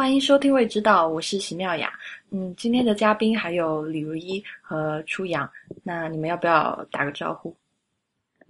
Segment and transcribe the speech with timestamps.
[0.00, 1.92] 欢迎收听《未知道》，我是席妙雅。
[2.30, 5.46] 嗯，今天的嘉宾还有李如一和初阳，
[5.82, 7.54] 那你们要不要打个招呼？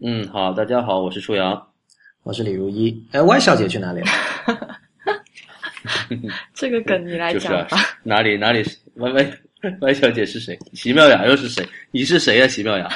[0.01, 1.61] 嗯，好，大家好，我是初阳，
[2.23, 3.05] 我是李如一。
[3.11, 4.07] 哎，Y 小姐去哪里了？
[6.55, 7.79] 这个梗你来讲吧。
[8.05, 8.63] 哪里哪里
[8.95, 9.33] ？Y Y
[9.83, 10.57] Y 小姐是谁？
[10.73, 11.67] 席妙雅又是谁？
[11.91, 12.47] 你是谁呀？
[12.47, 12.89] 席妙雅？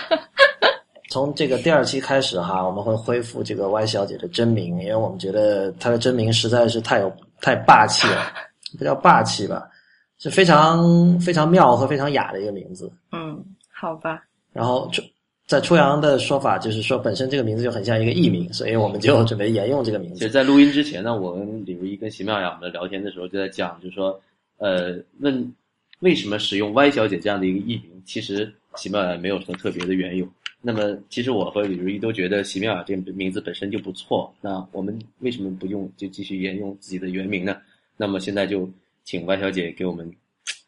[1.11, 7.13] 从这个第二期开始哈，我们会恢复这个 Y 小姐的真名，因为我们觉得她的真名实在是太有
[7.45, 8.33] 太霸气了，
[8.79, 9.69] 不叫霸气吧，
[10.17, 12.91] 是非常非常妙和非常雅的一个名字。
[13.13, 14.25] 嗯，好吧。
[14.51, 15.03] 然后初
[15.47, 20.21] 在初阳的说法就是说，本身这个名字就很像一个艺名，所以我们就准备沿用这个名字。
[20.21, 24.19] 其实，在录音之前呢，我跟李如一跟席妙雅我们聊天的时候就在讲，就是说，
[24.57, 25.55] 呃，问
[26.01, 30.27] 为什么使用 Y 小姐这样的一个艺名，其实席妙雅没有什么特别的缘由。
[30.67, 34.35] 那么，其实我和李如一都觉得席妙雅这个名字本身就不错。
[34.41, 37.57] 那我们为什么不用就继续沿用自己的原名呢？
[37.97, 38.69] 那么现在就
[39.05, 40.11] 请 Y 小姐给我们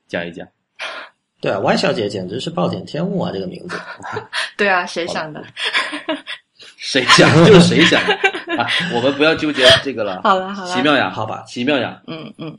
[0.07, 0.47] 讲一讲。
[1.41, 3.31] 对啊，Y 小姐简直是暴殄天物啊！
[3.33, 3.79] 这个名字。
[4.57, 5.43] 对啊，谁想的？
[6.77, 8.01] 谁想就是谁想
[8.57, 8.67] 啊！
[8.95, 10.21] 我们不要纠结这个了。
[10.25, 12.01] 好了好了，奇妙雅，好吧，席妙雅。
[12.07, 12.59] 嗯嗯，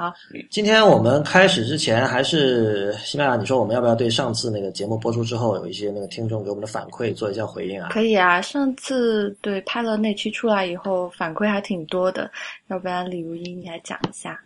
[0.00, 0.14] 好。
[0.48, 7.90] 今天我们开始之前，还是西班牙，你说我们要不要对上次那个节目播出之后有一些那个听众给我们的反馈做一下回应啊？
[7.90, 12.30] 可以啊，上次对拍了那期出来以后，反馈还挺多的。
[12.68, 14.40] 要不然李如一你来讲一下。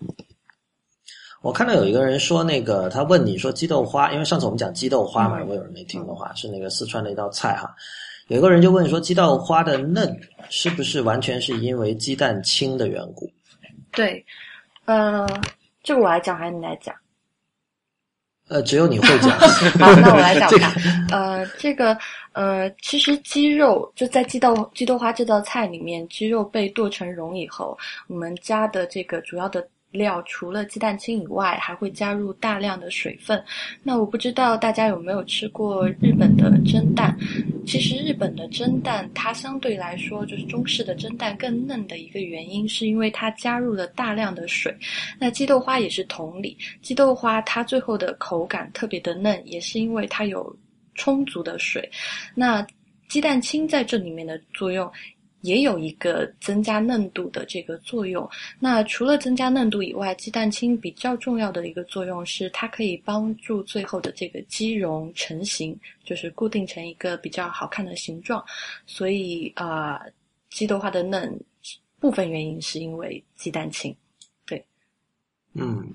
[1.41, 7.72] 我看到有一个人说，那个他问你说鸡豆花，因为上次我们讲鸡豆花嘛，如果有人没听的话，是那个四川的一道菜哈。
[8.27, 13.30] 有个人就问说，鸡豆花的嫩是不是完全是因为鸡蛋清的缘故？
[13.92, 14.25] 对，
[14.87, 15.27] 呃，
[15.83, 16.95] 这个我来讲还是你来讲？
[18.49, 19.31] 呃，只有你会讲。
[19.81, 20.75] 好，那我来讲吧。
[21.11, 21.97] 呃，这个
[22.33, 29.67] 呃，其实鸡肉就在鸡豆鸡豆花这道菜里面，鸡肉被剁成蓉以后，我们加的这个主要的。
[29.95, 33.42] 料除了鸡蛋清以外，还会加入大量的水分。
[33.83, 37.17] 那我不知道大家有没有吃过日本的蒸蛋？
[37.64, 44.77] 其实日本的蒸蛋它相对来说就是中式的蒸蛋更嫩的一个原因，是因为它加入了大量的水。
[45.19, 50.55] 那鸡豆花也是同理，鸡豆花它最后的口感特别的嫩，也是因为它有
[50.94, 51.88] 充足的水。
[52.34, 52.66] 那
[53.09, 54.91] 鸡蛋清在这里面的作用。
[55.44, 58.27] 也有一个增加嫩度的这个作用。
[58.59, 68.43] 那除了增加嫩度以外，鸡蛋清比较重要的一个作用是，它可以帮助最后的这个鸡蓉成型，就是固定成一个比较好看的形状。
[68.87, 70.00] 所以啊，
[70.49, 71.38] 鸡豆花的嫩
[72.00, 73.94] 部分原因是因为鸡蛋清。
[74.47, 74.65] 对，
[75.53, 75.93] 嗯，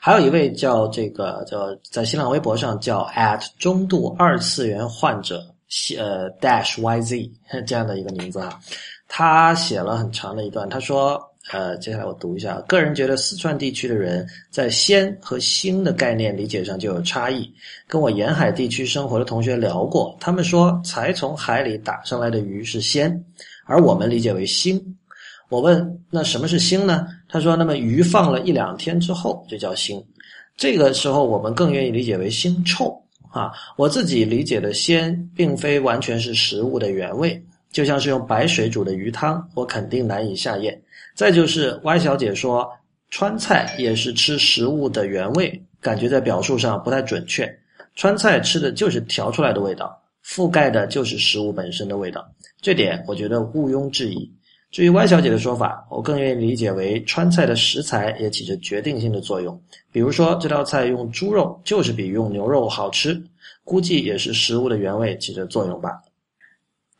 [0.00, 5.54] 还有一位叫这个叫在新浪微博上叫 at 中度二次元患者。
[5.70, 7.32] 写呃 dash y z
[7.66, 8.60] 这样的一个名字啊，
[9.08, 11.18] 他写了很长的一段，他说
[11.52, 17.50] 呃，接下来我读一下，个人觉得四川地区的人在鲜和腥的概念理解上就有差异。
[17.88, 23.24] 跟我沿海地区生活的同学聊过，他们说才从海里打上来的鱼是鲜，
[23.64, 24.80] 而我们理解为腥。
[25.48, 27.06] 我问那什么是腥呢？
[27.28, 30.04] 他说那么鱼放了一两天之后就叫腥，
[30.56, 33.02] 这个时候我们更愿意理解为腥臭。
[33.30, 40.80] 啊，我自己理解的鲜，并非完全是食物的原味，就像是用白水煮的鱼汤，我肯定难以下咽。
[41.14, 42.68] 再就是 Y 小姐说
[43.10, 47.48] 川菜也是吃食物的原味，感觉在表述上不太准确。
[47.94, 52.28] 川菜吃的就是调出来的味道，覆盖的就是食物本身的味道，
[52.60, 54.30] 这点我觉得毋庸置疑。
[54.70, 59.60] 至于 Y 小姐的说法，我更愿意理解为川菜的食材也起着决定性的作用。
[59.90, 63.20] 比如说这道菜用猪肉，就是比用牛肉好吃，
[63.64, 66.00] 估计也是食物的原味起着作用吧。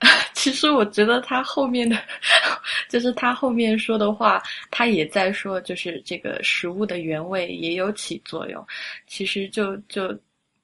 [0.35, 1.97] 其实我觉得他后面的，
[2.89, 8.67] 就是他后面说的话，他也在说，就是这个食物的原味也有起作用。
[9.07, 10.13] 其实就就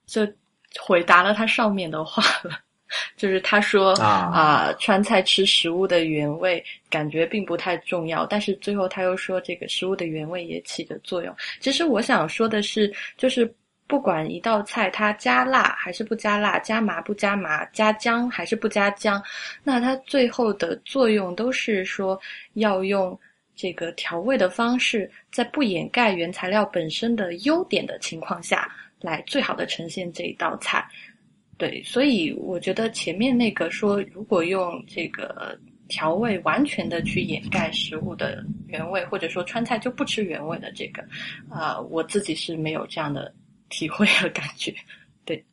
[0.07, 0.27] 就
[0.77, 2.59] 回答了他上面的话了。
[3.15, 11.35] 就是他说啊，川菜吃食物的原味感觉并不太重要，但是最后他又说这个食物的原味也起着作用。
[11.59, 13.51] 其实我想说的是，就是
[13.87, 19.21] 不管一道菜它加辣还是不加辣，加麻不加麻，加姜还是不加姜，
[19.63, 22.19] 那它最后的作用都是说
[22.55, 23.17] 要用
[23.55, 28.69] 这个调味的方式，在不掩盖原材料本身的优点的情况下
[28.99, 30.85] 来最好的呈现这一道菜。
[31.57, 35.57] 对，所以我觉得前面那个说，如果用这个
[35.87, 41.03] 调味完全的去掩盖食物的原味，或者说川菜就不吃原味的这个，
[41.49, 43.33] 啊，我自己是没有这样的
[43.69, 44.71] 体会和感觉。
[45.25, 45.43] 对，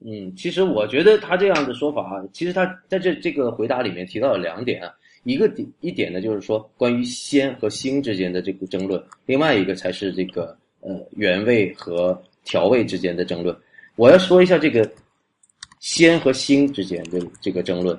[0.00, 4.94] 嗯，其实我觉得他这样的说法，其实他在这这个回答里面提到了两点啊。
[5.24, 13.54] 一个点一点呢，就是说关于鲜和腥之间的这个争论，另外一个才是这个呃原味和调味之间的争论。
[13.96, 14.90] 我要说一下这个
[15.80, 17.98] 鲜和星之间的这个争论。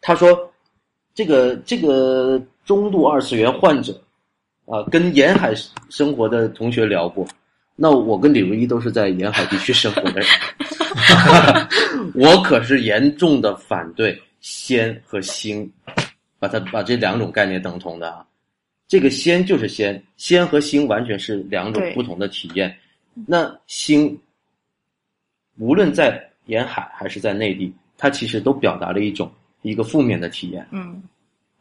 [0.00, 0.52] 他说，
[1.14, 4.00] 这个这个中度二次元患者
[4.66, 5.54] 啊，跟沿海
[5.88, 7.26] 生活的同学聊过。
[7.74, 10.28] 那我跟李如一都是在沿海地区生活的人，
[12.14, 15.70] 我可是严重的反对仙和星，
[16.38, 18.24] 把它把这两种概念等同的啊。
[18.88, 22.74] 这个仙就是仙”，“仙和星完全是两种不同的体验。
[23.26, 24.18] 那星，
[25.58, 29.30] 无论在沿海还是在内地，它其实都表达了一种
[29.62, 30.66] 一个负面的体验。
[30.72, 31.02] 嗯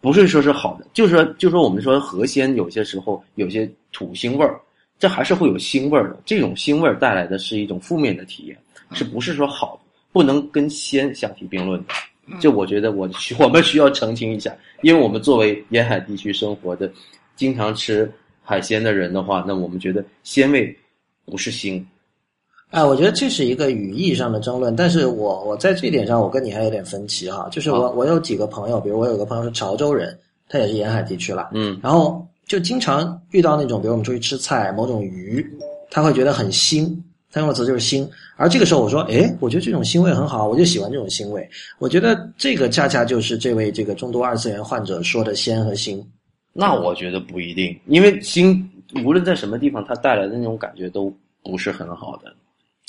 [0.02, 4.62] 不是说是好的，就是说，就说我们说河鲜有些时候有些土腥味儿，
[5.00, 6.22] 这还是会有腥味儿的。
[6.24, 8.56] 这种腥味儿带来的是一种负面的体验，
[8.92, 9.92] 是不是说好的？
[10.12, 11.94] 不能跟鲜相提并论的。
[12.40, 16.92] 这我觉得我需我们需要澄清一下，因为我们作为沿海地区生活的，
[17.36, 18.12] 经常吃
[18.44, 20.78] 海鲜的人的话，那我们觉得鲜味
[21.26, 21.84] 不是腥。
[22.72, 30.18] 哎，我觉得这是一个语义上的争论，但是我我在这一点上我跟你还有点分歧哈，就是我我有几个朋友，比如我有个朋友是潮州人，
[30.50, 35.46] 他也是沿海地区了，嗯然后就经常遇到那种，比如我们出去吃菜，某种鱼，
[35.90, 36.94] 他会觉得很腥，
[37.32, 38.06] 他用的词就是腥。
[38.36, 41.48] 而这个时候我说，哎，我觉得这种腥味很好，我就喜欢这种腥味。
[41.80, 46.04] 我觉得这个恰恰就是这位这个中度二次元患者说的鲜和腥。
[46.52, 48.62] 那我觉得不一定，因为腥
[49.06, 52.34] 无论在什么地方，它带来的那种感觉都不是很好的。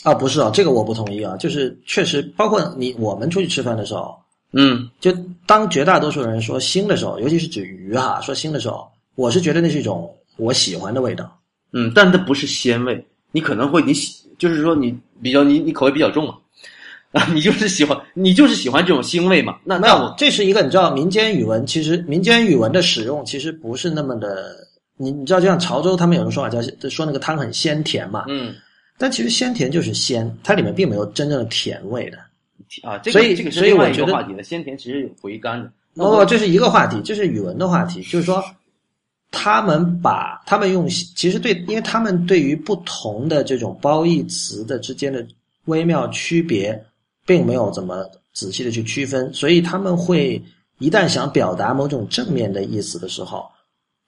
[0.06, 4.16] 啊，不是啊，这个我不同意啊，就是确实，包括你我们出去吃饭的时候，
[4.52, 5.12] 嗯，就
[5.46, 8.86] 当绝大多数人说腥的时候，尤其是指鱼哈，说腥的时候，
[9.16, 11.36] 我是觉得那是一种我喜欢的味道。
[11.72, 16.36] 嗯，但它不是鲜味，你可能会你喜，就是说你比较你你口味比较重嘛，
[17.10, 19.56] 啊，你就是喜欢你就是喜欢这种腥味嘛。
[19.64, 24.54] 那那我，这是一个你知道民间语文，其实民间语文的使用其实不是那么的，
[24.96, 28.54] 你你知道，就像潮州他们有种说法叫说那个汤很鲜甜嘛，嗯
[28.98, 32.18] 但其实鲜甜就是鲜，它里面并没有真正的甜味的。
[32.82, 34.42] 啊，这所以个这个是另外一所以我觉得个话题了。
[34.42, 35.70] 鲜甜其实有回甘的。
[35.94, 38.44] 哦，这是一个话题，这是语文的话题，就是说，
[39.30, 45.26] 他们把他们用其实对，因为他们对于不同的这种褒义词的之间的
[45.66, 46.84] 微妙区别，
[47.24, 48.04] 并没有怎么
[48.34, 50.42] 仔细的去区分，所以他们会
[50.78, 53.46] 一旦想表达某种正面的意思的时候，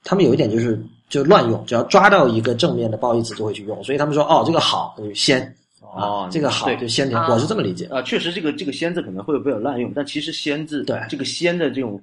[0.03, 0.79] 他们有一点就是
[1.09, 6.77] 就乱用，只要抓到一个正面的褒义词就会去用，所以他们说哦，这个好那就鲜哦啊，这个好对。
[6.77, 7.27] 就鲜甜，啊。
[7.31, 7.85] 我是这么理解。
[7.87, 11.99] 啊，确实这个这个鲜字可能会被有滥用，但其实鲜字对这个鲜的这种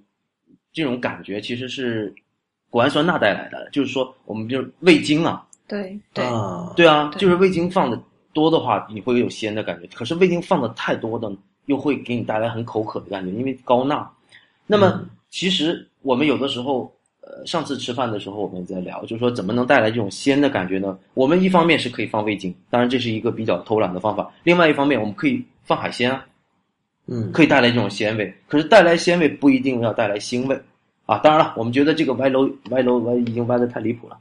[0.72, 2.12] 这种感觉其实是
[2.68, 6.24] 谷氨酸钠带来的，就是说我们就是味精啊，对对。
[6.24, 6.86] 啊，对。
[6.86, 8.00] 啊，就是味精放的
[8.32, 9.86] 多的话，你会有鲜的感觉。
[9.94, 11.30] 可是味精放的太多的，
[11.66, 14.10] 又会给你带来很口渴的感觉，因为高钠。
[14.66, 15.10] 那么、嗯。
[15.28, 16.95] 其实我们有的时候，呃，
[17.44, 20.98] 上次吃饭的时候我们也在聊，就是说怎么能带来这种鲜的感觉呢？
[21.14, 26.24] 我们一方面是可以放味精，当然这是一个比较偷懒的方法；另外一方面，我们可以放海鲜啊，
[27.06, 28.32] 嗯，可以带来这种鲜味。
[28.48, 30.58] 可是带来鲜味不一定要带来腥味
[31.04, 31.18] 啊。
[31.18, 34.16] 当然了，我们觉得这个歪楼歪楼歪已经歪的太离谱了。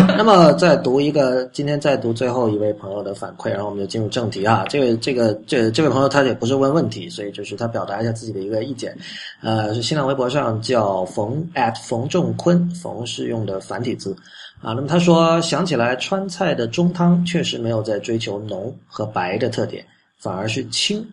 [0.16, 4.64] 那么再读一个，今天再读最后一位朋友的反馈，然后我们就进入正题啊。
[4.68, 8.96] 这位这个这这位朋友他也不是问问题，所以就是他表达一下自己的一个意见。
[9.42, 14.14] 呃，是新浪微博上叫冯 at 冯仲坤，冯是用的繁体字
[14.60, 14.72] 啊。
[14.72, 19.84] 那么他说想起来川菜的中汤确实没有在追求浓和白的特点，
[20.18, 21.06] 反而是清，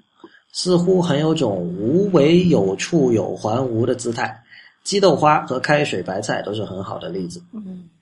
[0.52, 4.38] 似乎很有种无为有处有还无的姿态。
[4.84, 7.42] 鸡豆花和开水白菜都是很好的例子。
[7.54, 7.93] 嗯，对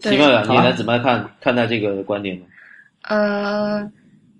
[0.00, 2.46] 奇妙呀，好啊你能怎么看看待这个观点呢？
[3.02, 3.90] 呃，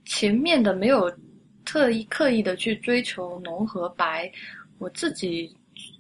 [0.05, 1.11] 前面的没有
[1.65, 4.31] 特意刻意的去追求浓和白，
[4.79, 5.55] 我自己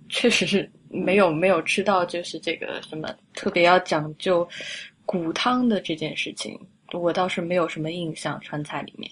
[0.08, 4.46] 确实是没有没有吃到就是这个什么特别要讲究
[5.06, 6.58] 骨汤的这件事情，
[6.92, 8.40] 我倒是没有什么印象。
[8.40, 9.10] 川菜里面，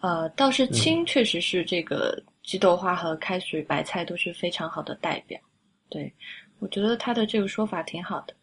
[0.00, 5.40] 呃，倒是清确实是这个鸡豆花和开水白菜都是非常好的代表。
[5.88, 6.12] 对，
[6.58, 8.34] 我觉得他的这个说法挺好的。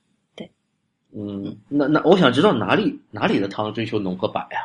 [1.14, 4.60] 嗯，那那我想知道哪里哪里的汤追求浓和白啊？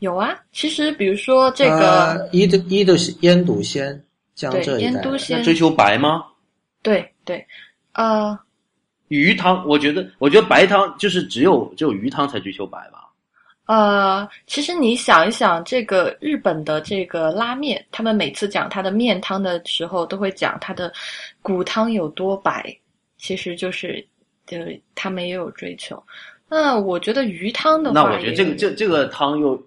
[0.00, 2.12] 有啊，其实比如说这个。
[2.14, 3.98] 呃、伊的伊的腌笃鲜
[4.34, 6.24] 江对浙一带那追求白吗？
[6.82, 7.44] 对对，
[7.94, 8.38] 呃，
[9.08, 13.08] 鱼汤，我觉得，我觉得白汤就是只有只有鱼汤才追求白吧。
[13.64, 20.92] 呃，其实你想一想，这个日本的这个拉面，他们每次讲它的面汤的时候，都会讲它的
[21.42, 22.72] 骨汤有多白，
[23.18, 24.06] 其实就是，
[24.50, 26.02] 呃，他们也有追求。
[26.48, 29.60] 那我觉得鱼汤的话，那我觉得这个这这个汤又，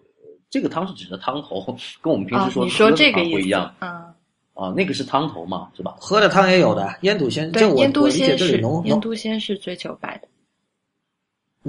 [0.49, 3.75] 这个汤是指的汤头，跟我们平啊时，说你说喝不一样。
[3.79, 4.05] 啊，
[4.53, 5.97] 啊，那个是汤头嘛，是吧？
[5.99, 7.51] 喝的汤也有的，腌笃鲜。
[7.51, 10.27] 对这，我腌笃我理解鲜是这里浓浓腌笃鲜是追求白的。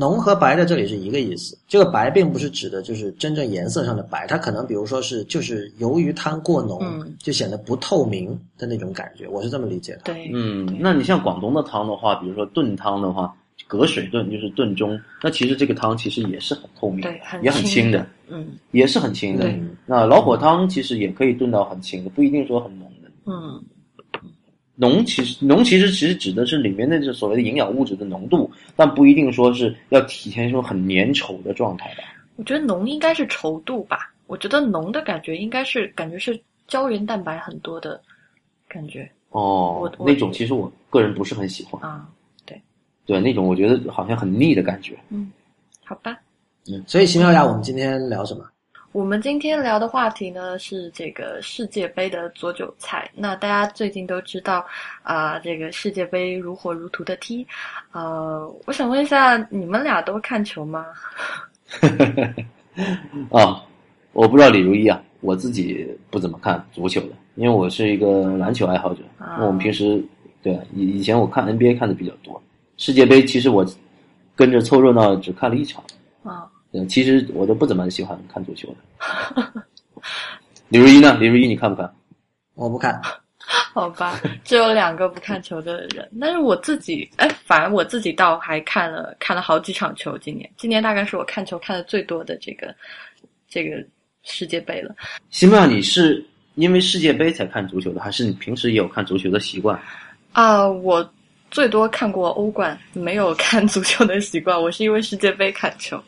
[0.01, 1.59] 浓和白在这里是一个意思。
[1.69, 10.01] 这个白并不是指的就是真正颜色上的白，它可能比如说是就是由于汤过浓，嗯就显得不透明的那种感觉，我是这么理解的。
[10.05, 13.37] 对，嗯，那你像广东的汤的话，比如说炖汤的话，
[13.69, 19.53] 隔水炖就是炖盅，那其实这个汤其实也是很透明，对，很也很清的，嗯也是很清的。
[19.85, 23.11] 那老火汤其实也可以炖到很清的，不一定说很浓的。
[23.27, 23.63] 嗯，
[24.81, 32.05] 浓其实浓其实其实指的是里面的这所谓的营养物质的浓度，但不一定说是要体现出很粘稠的状态吧。
[32.37, 34.11] 我觉得浓应该是稠度吧。
[34.27, 38.01] 我觉得浓的感觉应该是感觉是胶原蛋白很多的
[38.69, 42.09] 感觉哦我，那种其实我个人不是很喜欢，啊。
[42.47, 42.59] 对
[43.05, 44.97] 对那种我觉得好像很腻的感觉。
[45.11, 45.31] 嗯，
[45.85, 46.19] 好吧。
[46.69, 48.45] 嗯所以席妙雅，我们今天聊什么？
[48.93, 53.09] 我们今天聊的话题呢是这个世界杯的左韭菜。
[53.15, 54.67] 那大家最近都知道
[55.03, 57.47] 啊、这个世界杯如火如荼的踢。
[57.93, 60.85] 呃，我想问一下，你们俩都看球吗？
[63.31, 63.63] 啊，
[64.13, 69.05] 我不知道李如一啊，我自己不怎么看足球的，因为我是一个篮球爱好者。
[69.19, 70.05] 啊那我们平时
[70.43, 72.43] 对以以前我看 NBA 看的比较多，
[72.77, 73.65] 世界杯其实我
[74.35, 75.81] 跟着凑热闹只看了一场。
[76.71, 79.65] 啊，嗯，其实我都不怎么喜欢看足球的。
[80.69, 81.17] 李如一呢？
[81.19, 81.93] 李如一你看不看？
[82.55, 83.01] 我不看。
[83.73, 90.17] 好吧，只有两个不看球的人，但是我自己，哎，反而我自己倒还看了看了好几场球。
[90.19, 92.75] 今年，今年大概是我看球看的最多的这个
[93.49, 93.85] 这个
[94.23, 94.95] 世界杯了。
[95.31, 96.25] 西妙，你是
[96.55, 99.81] 因为世界杯才看足球的，还是你平时也有看足球的习惯？
[100.33, 101.09] 啊，我
[101.51, 104.61] 最多看过欧冠，没有看足球的习惯。
[104.61, 106.01] 我是因为世界杯看球。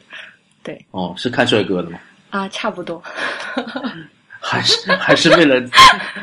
[0.92, 1.98] 哦，是看帅哥的吗？
[2.30, 3.02] 啊，差不多。
[4.44, 5.60] 还是还是为了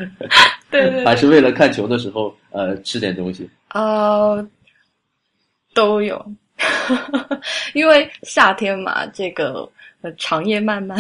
[0.69, 3.50] 对对还是为了看球的时候呃吃点东西？
[3.69, 4.46] 呃，
[5.74, 6.34] 都有，
[7.74, 9.69] 因为夏天嘛，这个
[10.01, 11.00] 呃长夜漫漫，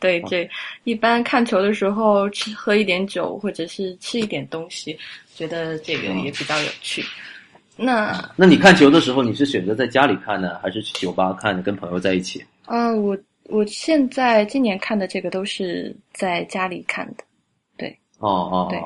[0.00, 0.48] 对，这
[0.82, 4.98] 一般看球的时候吃喝一点酒，或者是吃一点东西，
[5.36, 7.04] 觉得这个也比较有趣。
[7.76, 12.42] 那那你看球的时候，你是选择在家里看呢，还是去酒吧看，跟朋友在一起？
[12.64, 17.24] 啊、我我现在今年看的这个都是在家里看的。
[17.76, 18.82] 对哦哦，对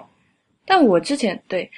[0.67, 1.71] 但我之前对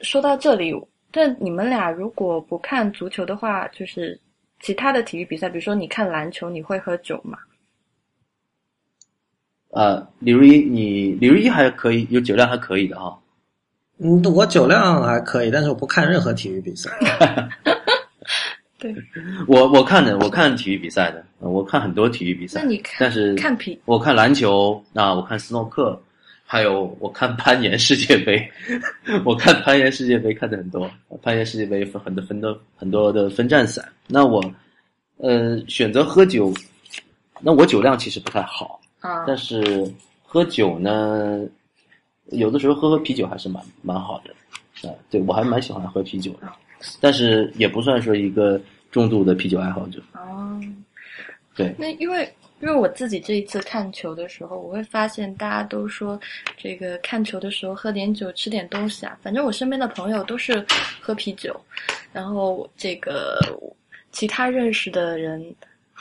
[0.00, 0.74] 说到这里，
[1.10, 4.18] 但你们俩如果不看足球的话，就是
[4.60, 7.38] 其他的体育比赛，比如说你看篮球，你会喝酒吗？
[9.68, 13.20] 呃，李如一，你李如一还可以，有酒量还可以的哈。
[14.06, 16.90] 嗯，我酒量还可以，但是我不看任何体育比赛。
[18.78, 18.94] 对，
[19.48, 22.60] 我我看的，我看体育比赛的，呃我看很多体育比赛。
[22.62, 25.98] 那你看但是看比我看篮球，那我看斯诺克，
[26.44, 28.46] 还有我看攀岩世界杯，
[29.24, 30.90] 我看攀岩世界杯看的很多，
[31.22, 33.82] 攀岩世界杯分很多分的很多的分站赛。
[34.06, 34.44] 那我
[35.16, 36.52] 呃选择喝酒，
[37.40, 39.90] 那我酒量其实不太好，啊但是
[40.22, 41.40] 喝酒呢，
[42.26, 46.48] 有的时候喝喝啤酒还是蛮蛮好的，啊，对我还蛮喜欢喝啤酒的，
[47.00, 50.00] 但是也不算说一个重度的啤酒爱好者。
[50.14, 50.60] 哦，
[51.54, 56.18] 对，那因为因为我自己这一次看球的时候，我会发现大家都说
[56.56, 59.18] 这个看球的时候喝点酒，吃点东西啊。
[59.22, 60.64] 反正我身边的朋友都是
[61.00, 61.54] 喝啤酒，
[62.12, 63.38] 然后这个
[64.12, 65.54] 其他认识的人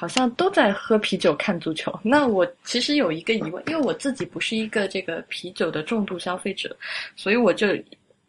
[0.04, 1.98] 好像都在喝啤酒看足球。
[2.04, 6.76] 那我其实有一个疑问，因为我自己不是一个这个啤酒的重度消费者，
[7.16, 7.68] 所以我就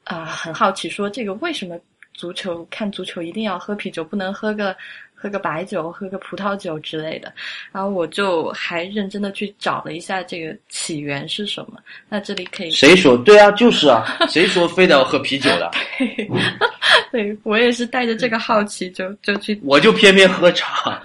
[0.04, 1.76] 啊、很好奇，说这个为什么
[2.12, 4.76] 足球看足球一定要喝啤酒，不能喝个
[5.24, 7.32] 喝个白酒、喝个葡萄酒之类的？
[7.72, 11.80] 然后我就还认真的去找了一下这个起源是什么。
[12.10, 13.16] 那这里可以，谁说？
[13.16, 15.70] 对啊，就是啊，谁说非得要喝啤酒的？
[17.10, 21.00] 对我也是带着这个好奇就就去我就偏偏喝茶，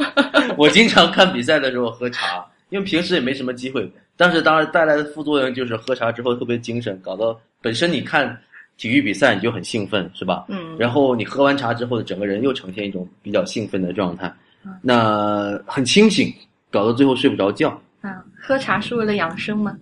[0.58, 3.90] 我经常看比赛的时候喝茶，因为平时也没什么机会。
[4.18, 8.38] 但是当然带来的副作用就是喝茶之后特别精神，搞到本身你看
[8.80, 10.46] 体育比赛你就很兴奋，是吧？
[10.48, 14.34] 嗯，然后你喝完茶之后，整个人又呈现一种比较兴奋的状态
[14.66, 16.34] 嗯，那很清醒，
[16.72, 17.70] 搞到最后睡不着觉。
[18.02, 19.78] 啊，喝茶是为了养生吗？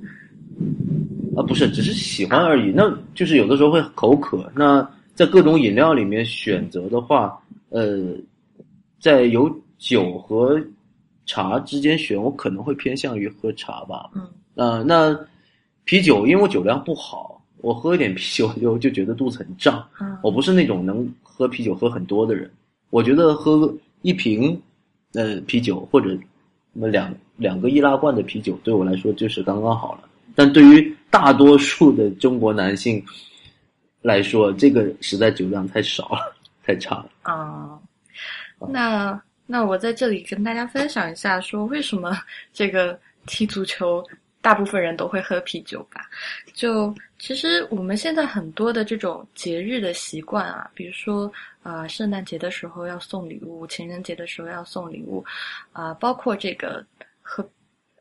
[1.38, 2.72] 啊，不是，只是喜欢而已。
[2.75, 7.39] 那就是有的时候会口渴，那在各种饮料里面选择的话，
[7.70, 8.16] 呃，
[9.00, 10.60] 在有酒和
[11.27, 14.10] 茶之间选，我可能会偏向于喝茶吧。
[14.16, 15.16] 嗯呃，那
[15.84, 19.87] 啤酒，因为我酒量不好，我喝一点啤酒就就觉得肚子很胀。
[19.99, 22.49] 嗯我不是那种能喝啤酒喝很多的人，
[22.89, 24.59] 我觉得喝一瓶
[25.13, 26.17] 呃啤酒或者
[26.73, 30.01] 那么两两个易拉罐的啤酒对我来说就是刚刚好了。
[30.35, 33.03] 但对于大多数的中国男性
[34.01, 37.09] 来说，这个实在酒量太少了，太差了。
[37.23, 37.79] 啊、
[38.69, 42.15] 那那我在这里跟大家分享一下，说为什么
[42.53, 44.03] 这个踢足球，
[44.48, 46.10] 大部分人都会喝啤酒吧？
[46.54, 51.30] 就其实我们现在很多的这种节日的习惯啊，比如说
[51.63, 55.22] 呃圣诞节的时候要送礼物，情人节的时候要送礼物，
[55.74, 56.82] 啊、包括这个
[57.22, 57.46] 喝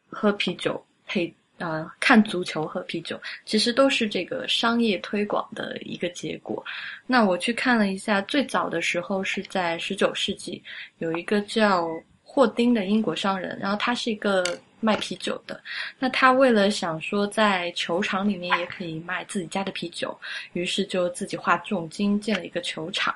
[0.08, 6.64] 喝啤酒配呃看足球喝啤酒，其实都是这个商业推广的一个结果。
[7.08, 10.62] 那我去看了一下，最早的时候是在十九世纪，
[10.98, 11.88] 有一个叫
[12.22, 14.44] 霍丁的英国商人，然后他是一个
[14.80, 15.60] 卖啤酒的。
[15.98, 20.16] 那他为了想说在球场里面也可以卖自己家的啤酒，
[20.52, 23.14] 于是就自己花重金建了一个球场。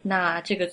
[0.00, 0.70] 那这个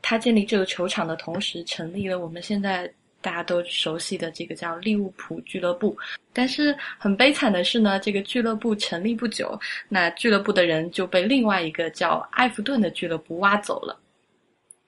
[0.00, 2.90] 他建立这个球场的同时，成立了我们现在
[3.20, 5.96] 大家都熟悉的这个叫利物浦俱乐部。
[6.32, 13.98] 但是很悲惨的是呢，这个俱乐部成立不久，那俱乐部的人就被另外一个叫埃弗顿的俱乐部挖走了。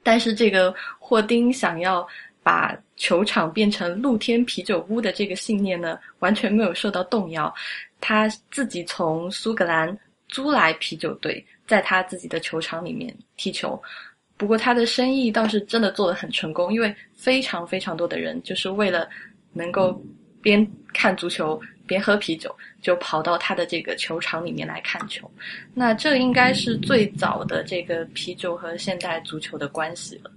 [0.02, 2.06] 但是这个霍丁想要
[2.44, 7.52] 把球场变成露天啤酒屋的这个信念呢，完全没有受到动摇。
[8.00, 9.98] 他自己从苏格兰
[10.28, 13.82] 租来啤酒队，在他自己的球场里面踢球。
[14.36, 19.08] 不过他的生意倒是真的做得很成功，因为非常非常多的人就是为了
[19.52, 19.98] 能够
[20.42, 25.30] 边看足球边喝啤酒，就跑到他的这个球场里面来看球。
[25.72, 30.30] 那这应该是最早的这个啤酒和现代足球的关系了。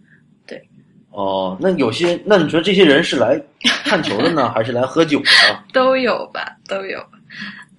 [1.17, 3.41] 哦，那有些，那你说这些人是来
[3.83, 5.63] 看球的呢，还是来喝酒的呢？
[5.73, 7.03] 都有吧，都有。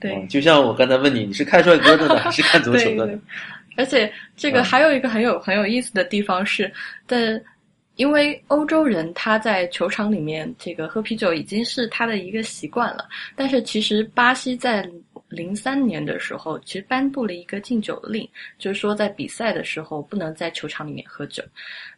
[0.00, 3.20] 对，嗯就像我刚才问你，你是看帅哥的呢，还是看足球的对呢？
[3.76, 6.72] 而且这个嗯还有一个很有很有意思的地方是，
[7.06, 7.40] 在
[7.94, 14.88] 因为欧洲人他在球场里面这个喝啤酒已经是他的一个习惯了，但是其实巴西在
[15.28, 18.28] 零三年的时候，其实颁布了一个禁酒令，
[18.58, 21.40] 就是说在比赛的时候不能在球场里面喝酒。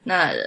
[0.02, 0.38] 那呃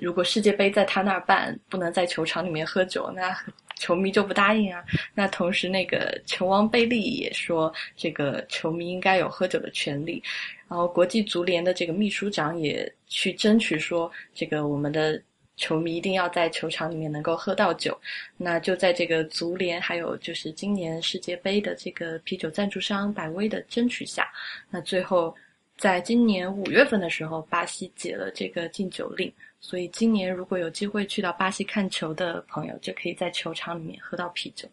[0.00, 3.36] 如果世界杯在他那儿办，不能在球场里面喝酒，那
[3.76, 4.84] 球迷就不答应啊。
[5.14, 10.22] 那同时，那个球王贝利也说，这个球迷应该有喝酒的权利。
[10.68, 15.20] 然后，国际足联的这个秘书长也去争取说，这个我们的
[15.56, 17.96] 球迷一定要在球场里面能够喝到酒。
[18.36, 24.28] 那就在这个足联还有就是今年世界杯的这个啤酒赞助商百威的争取下，
[24.70, 25.34] 那最后
[25.76, 29.32] 在今年五月份的时候，巴西解了这个禁酒令。
[29.66, 34.68] 所以今年如果有机会去到巴西看球的朋友，就可以在球场里面喝到啤酒。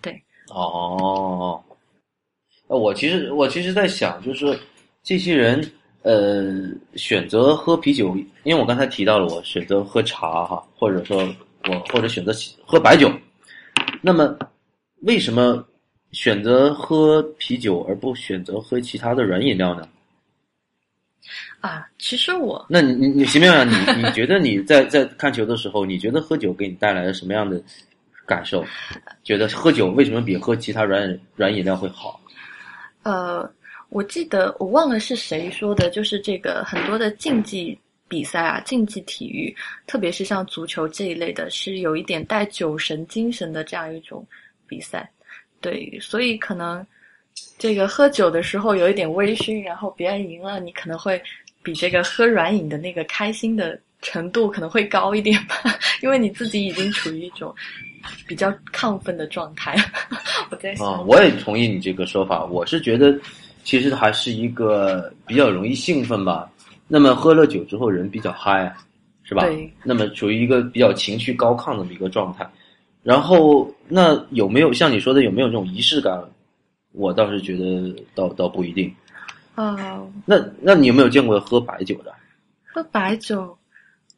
[0.00, 0.22] 对
[0.54, 1.60] 哦，
[2.68, 4.56] 呃我其实我其实在想，就是
[5.02, 5.60] 这些人
[6.02, 11.28] 呃选择喝啤酒，因为我刚才提到了我选择喝茶哈，或者说
[11.68, 12.32] 我或者选择
[12.64, 13.10] 喝白酒，
[14.00, 14.38] 那么
[15.02, 15.66] 为什么
[16.12, 19.88] 选择喝啤酒而不选择喝其他的软饮料呢？
[21.60, 27.62] 啊，其实我那你你你席妙妙，你你觉得你在在看球的时候，你觉得喝酒给你带来了什么样的
[28.26, 28.64] 感受？
[29.24, 32.20] 觉得喝酒为什么比喝其他软软饮料会好？
[33.02, 33.50] 呃，
[33.88, 39.54] 我记得我忘了是谁说的，就是这个很多的竞技比赛啊，竞技体育，
[39.86, 44.26] 特别是像足球这一类的，是有一点带酒神精神的这样一种
[44.66, 45.10] 比赛。
[45.60, 46.86] 对，所以可能
[47.60, 51.22] 这个喝酒的时候有一点微醺，然后别人赢了，你可能会
[51.62, 55.56] 比这个喝软饮的那个开心的程度可能会高一点吧，
[56.02, 57.54] 因为你自己已经处于一种
[58.26, 59.76] 比较亢奋的状态。
[60.50, 62.46] 我在想，啊，我也同意你这个说法。
[62.46, 63.14] 我是觉得，
[63.62, 66.50] 其实还是一个比较容易兴奋吧。
[66.88, 68.74] 那么喝了酒之后，人比较嗨，
[69.22, 69.44] 是吧？
[69.44, 69.70] 对。
[69.84, 72.50] 那么处于一个比较情绪高亢的一个状态。
[73.02, 76.18] 然后，那有没有像你说的，有没有这种仪式感？
[76.92, 78.94] 我倒是觉得倒倒不一定。
[79.56, 82.14] 啊、那那你有没有见过喝白酒的？
[82.64, 83.58] 喝白酒，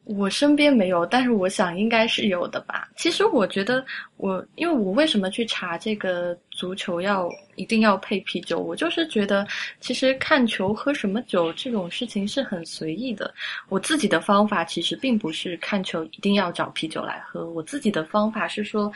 [0.05, 2.87] 我身边没有，但是我想应该是有的吧。
[2.95, 3.83] 其实我觉得
[4.15, 9.45] 我，因为我为什么去查这个足球要一定要配啤酒，我就是觉得
[9.81, 13.33] 其实看球喝什么酒这种事情是很随意的。
[13.67, 18.89] 我自己的方法其实并不是看球一定要找啤酒来喝，我自己的方法是说，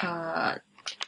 [0.00, 0.56] 呃，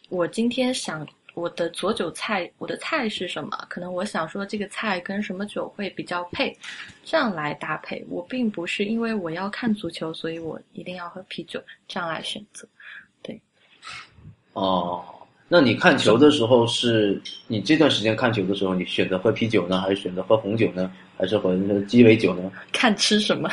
[0.08, 1.06] 我今天想。
[1.34, 3.50] 我的佐酒菜，我的菜是什么？
[3.68, 6.56] 可能我想说这个菜跟什么酒会比较配，
[7.04, 8.04] 这样来搭配。
[8.08, 12.68] 我并不是因为我要看足球，所以我一定要喝啤酒，这样来选择。
[13.22, 13.40] 对
[14.52, 15.02] 哦，
[15.48, 22.52] 那你看球的时候是，你这段时间看球的时候，你选择喝啤酒呢，还是选择喝红酒呢，还是喝那个鸡尾酒呢？
[22.72, 23.50] 看吃什么，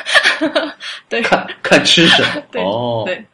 [1.07, 2.43] 对看看吃什么？
[2.51, 3.25] 对哦，对，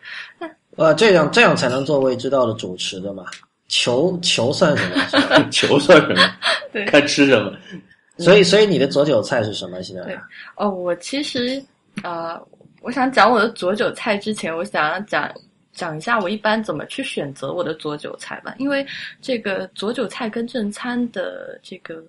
[0.76, 3.26] 呃，这样这样才能做未知道的主持的嘛。
[3.68, 5.50] 球球算什么？
[5.50, 6.22] 球算什么？
[6.72, 7.54] 对看吃什么。
[8.18, 9.82] 所以，所以你的左韭菜是什么？
[9.84, 10.18] 现在对
[10.56, 11.62] 哦，我其实
[12.04, 12.42] 呃，
[12.82, 15.30] 我想讲我的左韭菜之前，我想要讲
[15.74, 18.86] 讲一下我一般怎么去选择我的左韭菜吧，因为
[19.22, 22.02] 这个左韭菜跟正餐的这个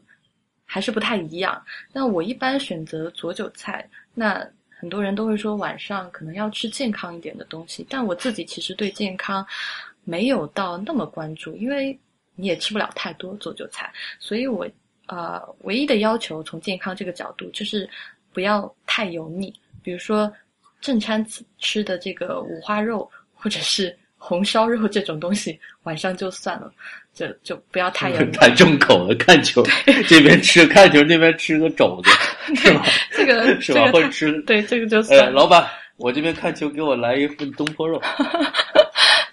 [0.64, 1.60] 还是不太一样。
[1.92, 4.46] 那我一般选择左韭菜，那
[4.78, 9.44] 很多人都会说晚上可能要吃健康一点的东西，但我自己其实对健康
[10.06, 11.98] 没有到那么关注，因为
[12.34, 14.66] 你也吃不了太多做韭菜，所以我。
[15.08, 17.88] 呃，唯一的要求从健康这个角度就是
[18.32, 20.28] 不要太油腻，比如说
[20.80, 21.24] 正餐
[21.60, 26.72] 吃的这个五花肉或者是红烧肉这种东西，晚上就算了，
[27.14, 28.32] 就就不要太油腻。
[28.36, 29.64] 太重口了，看球
[30.08, 32.10] 这边吃看球那边吃个肘子，
[32.56, 32.84] 是吧？
[33.12, 33.88] 这个 是吧？
[33.92, 35.30] 会吃对这个就呃，算哎。
[35.30, 35.64] 老板，
[35.98, 38.02] 我这边看球，给我来一份东坡肉。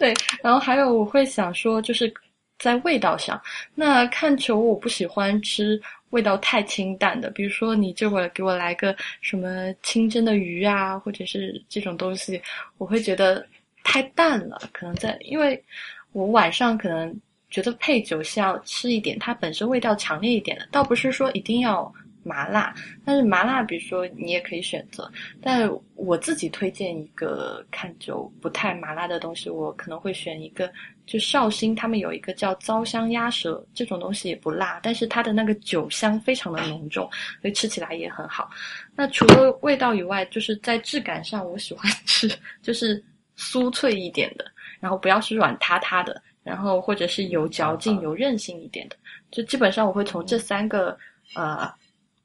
[0.04, 0.13] 对，
[0.44, 2.13] 然后还有我会想说，就是
[2.60, 3.42] 在味道上，
[3.74, 12.42] 那看球我不喜欢吃味道太清淡的，比如说你这会儿给我来个什么清蒸的鱼啊，或者是这种东西，
[12.78, 13.48] 我会觉得
[13.82, 14.60] 太淡了。
[14.74, 15.63] 可能在，因为
[16.12, 17.18] 我晚上可能
[17.50, 21.89] 觉得配酒是要吃一点，它本身味道强烈一点的，倒不是说一定要
[22.24, 22.74] 麻辣，
[23.06, 25.12] 但是麻辣，比如说你也可以选择。
[25.42, 30.72] 但我自己推荐一个看就不太麻辣的东西，我可能会选一个，
[31.06, 37.10] 就绍兴他们有一个叫糟香鸭舌，这种东西也不辣，但是它的那个酒香非常的浓重，
[37.42, 38.50] 所以吃起来也很好。
[38.96, 42.30] 那除了味道以外，就是在质感上，我喜欢吃
[42.62, 43.04] 就是
[43.38, 44.46] 酥脆一点的，
[44.80, 48.96] 然后不要是软塌塌的，然后或者是有嚼劲、有韧性一点的，
[49.32, 50.98] 就基本上我会从这三个
[51.36, 51.72] 呃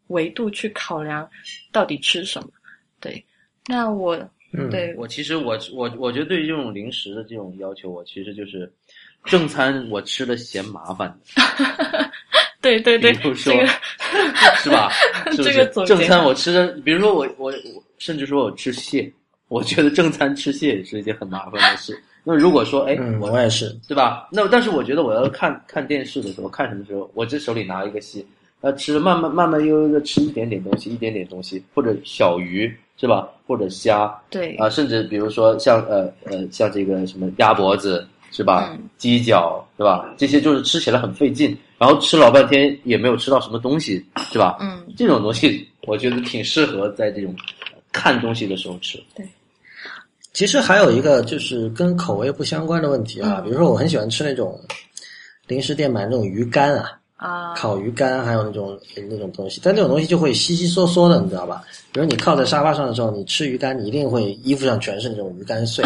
[0.08, 1.28] 维度去考量
[1.72, 2.48] 到底吃什么。
[3.00, 3.24] 对，
[3.66, 4.16] 那我
[4.52, 8.70] 嗯对我其实我我我觉得对于这种零食的这种要求，我其实就是
[9.24, 11.16] 正餐我吃的嫌麻烦，
[12.60, 13.66] 对对对，比如说这个
[14.62, 14.90] 是吧？
[15.30, 19.10] 是不这是个总正餐我吃的，比如说我我我甚至说我吃蟹，
[19.48, 22.00] 我觉得正餐吃蟹也是一件很麻烦的事。
[22.24, 24.28] 那如果说哎，嗯，我我也是，对吧？
[24.32, 28.24] 那但是我觉得我要看看电视的时候，看什么时候，我这手里拿一个蟹，
[28.60, 33.28] 呃，吃慢慢慢慢悠悠的吃一点点东西，一点点东西，或者小鱼是吧？
[33.46, 38.70] 或者虾对啊、甚至比如说像呃呃像这个什么鸭脖子是吧？
[38.72, 40.12] 嗯鸡脚对吧？
[40.18, 44.58] 这些就是吃起来很费劲，然后吃老半天也没有吃到什么东西是吧？
[44.60, 47.34] 嗯这种东西我觉得挺适合在这种
[47.92, 49.00] 看东西的时候吃。
[49.14, 49.24] 对
[50.32, 54.60] 其实还有一个就是跟口味不相关的问题啊，嗯比如说我很喜欢吃那种
[55.46, 58.78] 零食店买那种鱼干啊，啊，烤鱼干，还有那种
[59.10, 61.62] 那种东西，但那种东西就会稀稀嗦嗦的，你知道吧？
[61.92, 65.84] 比如你靠在沙发上的时候，你吃鱼干，你一定会衣服上全是那种鱼干碎。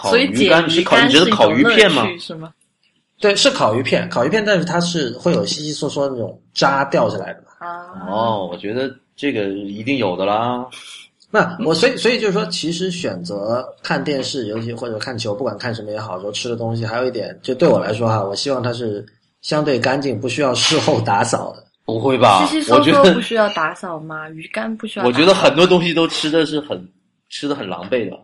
[0.00, 2.06] 烤 所以鱼干是烤你觉得烤鱼片吗？
[2.20, 2.52] 是吗？
[3.18, 7.66] 对，是烤鱼片，烤鱼片，但是它是会有稀稀嗦嗦那种渣掉下来的嘛。
[7.66, 10.66] 啊，哦，我觉得这个一定有的啦。
[11.30, 19.02] 那我所以所以就是说，其实选择看电视，尤其或者看球，不管看什么也好，说吃的东西，还有一点，就对我来说哈，我希望它是
[19.42, 21.62] 相对干净，不需要事后打扫的。
[21.84, 22.48] 不会吧？
[22.70, 24.30] 我觉得不需要打扫吗？
[24.30, 25.14] 鱼干不需要打扫？
[25.14, 26.88] 我觉得很多东西都吃的是很
[27.28, 28.16] 吃的很狼狈的。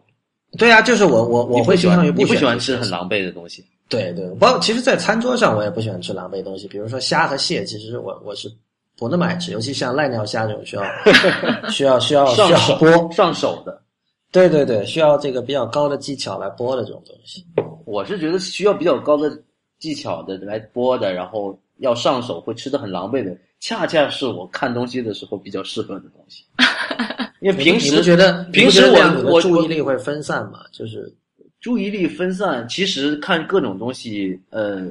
[0.57, 3.65] 对啊，就是我我我会喜会倾向于欢你不喜欢吃很狼狈的东西。
[3.89, 8.49] 对对，包括其实，在餐桌上我也不喜欢吃狼狈东西，比如说虾和蟹，其实我我是
[8.97, 10.85] 不那么爱吃，尤其像濑尿虾这种需要
[11.69, 13.83] 需要需要需要剥，上手的，
[14.31, 17.45] 对对对，需要这个比较高的技巧来剥的这种东西。
[17.87, 19.31] 我是觉得需要比较高的
[19.79, 26.45] 技巧的来播的，然后要上手会吃的很狼狈的，恰恰是我看东西的时候比较适合的东西。
[27.41, 30.61] 因为平时不觉得平时我我注意力会分散嘛？
[30.73, 31.13] 就是
[31.61, 34.89] 注意力分散，其实看各种东西，呃，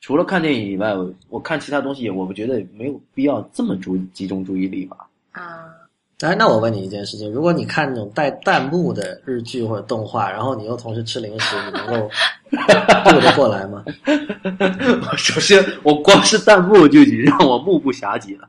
[0.00, 4.96] 除了看电影以外，我我看其他东西，我觉得没有必要这么注集中注意力吧。
[5.32, 5.69] 啊，
[6.22, 12.10] 哎，那我问你一件事情：如果你看那种带弹幕的日剧或者动画，然后你又同时吃零食，你能够
[13.04, 13.84] 顾得过来吗？
[15.16, 18.48] 首先，我光是弹幕就已经让我目不暇接了。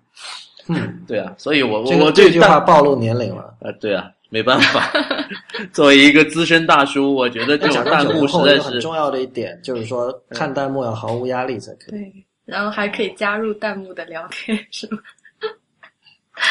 [0.68, 3.54] 嗯， 对啊，所以我这我我这句话暴露年龄了。
[3.60, 4.92] 呃，对啊，没办法，
[5.74, 12.00] 作为一个资深大叔，我觉得这种弹幕实在是很重要的一点就是说，看弹幕要毫无压力才可以。
[12.00, 15.00] 对，然后还可以加入弹幕的聊天，是吗？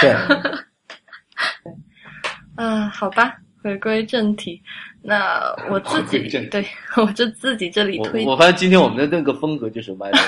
[0.01, 0.15] 对，
[2.57, 4.63] 啊， 好吧，回归正题，
[5.03, 10.19] 那我自己 对我就自己这里推我发现今天我们的那个风格就是歪的，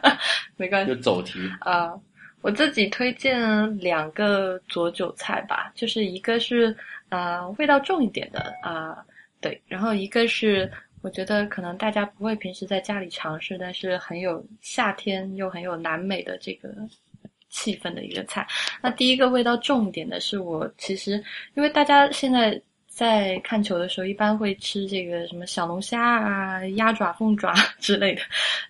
[0.56, 1.38] 没关系就走题。
[1.60, 1.92] 啊、
[2.40, 6.74] 我自己推荐两个佐酒菜吧，就是一个是
[7.08, 8.96] 呃味道重一点的啊、
[9.40, 10.70] 对，然后一个是
[11.02, 16.68] 我觉得可能大家不会平时在家里尝试，但是很有夏天又很有南美的这个
[17.52, 18.44] 气氛的一个菜。
[18.82, 21.22] 那第一个味道重一点的是我其实，
[21.54, 28.22] 因为大家现在在看球的时候，一般会吃这个什么小龙虾啊、鸭爪、凤爪 之类的。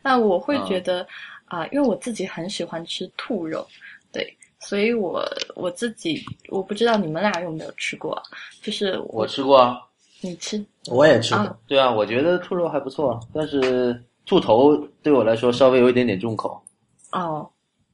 [0.03, 1.07] 那我会觉得
[1.47, 3.67] 啊、因为我自己很喜欢吃兔肉，
[4.11, 4.27] 对，
[4.59, 5.23] 所以我
[5.55, 8.23] 我自己我不知道你们俩有没有吃过啊，
[8.63, 9.79] 就是我吃过啊，
[10.23, 11.45] 你吃我也吃过。
[11.45, 16.59] 啊对啊，我觉得兔肉还不错，但是兔头对我来说稍微有一点点重口。
[17.11, 17.47] 哦，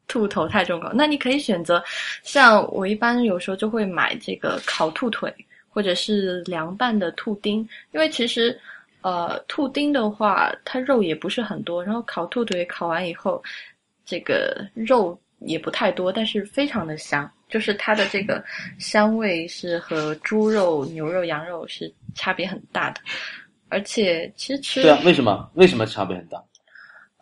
[0.09, 1.83] 兔头太重口，那你可以选择，
[2.23, 5.33] 像我一般有时候就会买这个烤兔腿，
[5.69, 7.59] 或者是凉拌的兔丁，
[7.93, 8.59] 因为其实
[9.03, 13.41] 呃兔丁的话，它肉也不是很多，然后烤兔腿烤完以后，
[14.05, 18.43] 这个肉也不太多，但是非常的香，就是它的这个
[18.79, 23.01] 香味是和猪肉、牛肉、羊肉是差别很大的，
[23.69, 25.51] 而且其实吃对啊，为什么？
[25.55, 26.43] 为什么差别很大？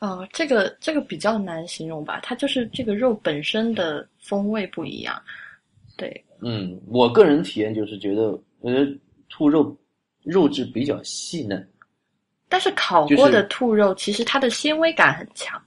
[0.00, 5.20] 哦，这个这个比较难形容吧，它就是这个肉本身的风味不一样。
[5.96, 8.90] 对，嗯，我个人体验就是觉得，我觉得
[9.30, 9.74] 兔肉
[10.22, 11.66] 肉质比较细嫩。
[12.48, 15.60] 但是烤过的兔肉其实它的纤维感很强，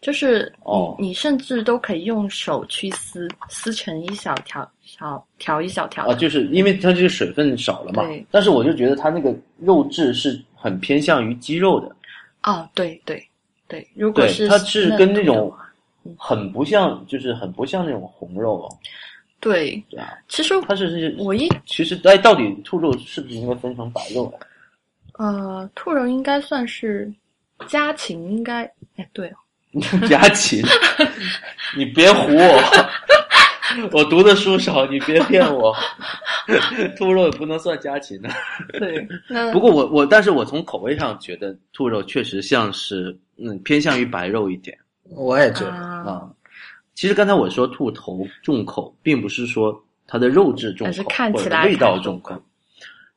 [0.00, 6.14] 就是你、哦你甚至都可以用手去撕，撕成一小条小条一小条啊，的。
[6.16, 8.26] 就是因为它这个水分少了嘛对。
[8.30, 11.94] 但是我就觉得它那个肉质是很偏向于鸡肉的，
[12.44, 13.22] 哦，对对
[13.68, 15.54] 对，如果，是它是跟那种
[16.16, 18.78] 很不像，就是很不像那种红肉哦。
[19.40, 24.24] 对，对啊，其实它是是我一其实哎，到底兔肉是不是应该分成白肉
[25.12, 25.28] 啊？
[25.28, 27.12] 呃兔肉应该算是
[27.68, 28.64] 家禽，应该
[28.96, 29.36] 哎对哦，
[30.08, 30.62] 家禽，
[31.76, 32.88] 你别唬我，
[33.92, 35.74] 我读的书少，你别骗我。
[36.96, 38.30] 兔肉也不能算家禽呢。
[38.78, 39.06] 对，
[39.52, 44.76] 不过我我，但是我从口味上觉得兔肉确实像是嗯偏向于白肉一点
[45.10, 46.30] 我也觉得，啊，啊。
[46.94, 52.34] 其实刚才我说兔头重口，并不是说它的肉质重口，看起来或者味道重口。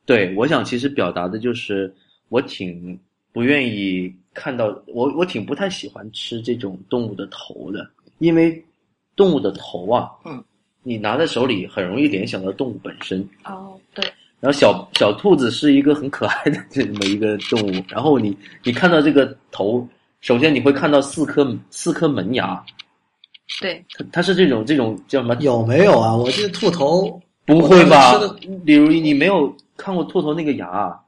[0.04, 1.92] 对，我想其实表达的就是
[2.28, 2.98] 我挺
[3.32, 7.88] 不愿意看到我我挺不太喜欢吃这种动物的头的，
[8.18, 8.62] 因为
[9.16, 10.42] 动物的头啊，嗯，
[10.82, 13.20] 你拿在手里很容易联想到动物本身。
[13.44, 14.04] 哦对，
[14.40, 19.86] 然后小小兔子是一个很可爱的这么一个动物， 然后你你看到这个头，
[20.20, 22.62] 首先你会看到四颗四颗门牙，
[23.60, 25.34] 对，它它是这种这种叫什么？
[25.40, 26.16] 有没有啊？
[26.16, 28.60] 我记得兔头，不会吧我当时吃？
[28.64, 30.98] 李如一，你没有看过兔头那个牙，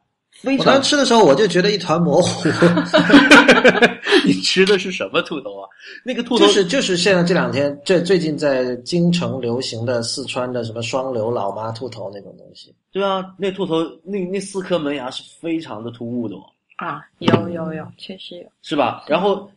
[0.45, 2.49] 我当常时吃的时候我就觉得一团模糊，
[4.27, 5.69] 你吃的是什么兔头啊？
[6.05, 16.43] 那个兔头就是就是现在这两天这最近在京城流行的四川的什么双流老妈兔头那种东西，对啊，那兔头那那四颗门牙是非常的突兀的、哦，
[16.77, 18.45] 啊，有有有，确实有。
[18.63, 19.05] 是吧？
[19.07, 19.51] 然后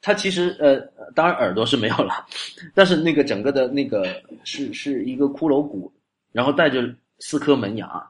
[0.00, 0.80] 它其实呃，
[1.14, 2.26] 当然耳朵是没有了，
[2.74, 4.06] 但是那个整个的那个
[4.44, 5.92] 是是一个骷髅骨，
[6.32, 6.82] 然后带着
[7.18, 8.02] 四颗门牙，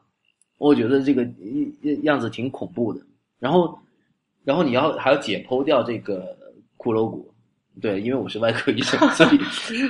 [0.68, 3.00] 我觉得这个一样子挺恐怖的。
[3.38, 3.78] 然后，
[4.44, 6.36] 然后你要还要解剖掉这个
[6.78, 7.30] 骷髅骨，
[7.82, 9.38] 对，因为我是外科医生，所以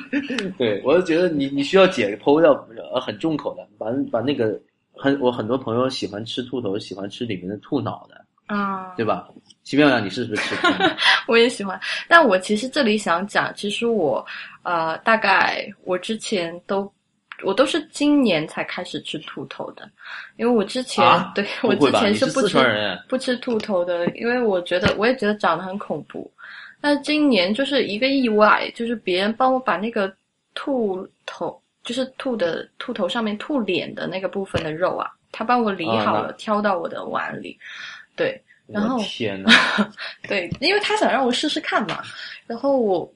[0.58, 2.52] 对我就觉得你你需要解剖掉
[2.92, 4.60] 呃很重口的，把把那个
[4.92, 9.28] 很我很多朋友喜欢吃兔头，喜欢吃里面的兔脑的，啊，对吧？
[9.62, 10.56] 奇妙呀，你是不是吃？
[11.28, 11.78] 我也喜欢。
[12.08, 14.24] 但我其实这里想讲，其实我
[14.62, 16.90] 呃，大概我之前都
[17.42, 19.90] 我都是今年才开始吃兔头的，
[20.36, 26.30] 因为我之前、啊对我之前是不吃不吃兔头的，因为我觉得我也觉得长得很恐怖。
[26.80, 30.14] 但是今年就是一个意外，就是别人帮我把那个
[30.54, 37.58] 兔头，就是兔的兔头上面兔脸的那个部分的肉啊，他帮我理好了，挑到我的碗里。
[38.14, 39.50] 对，然后天 哪！
[40.28, 42.02] 对，因为他想让我试试看嘛，
[42.46, 43.10] 然后我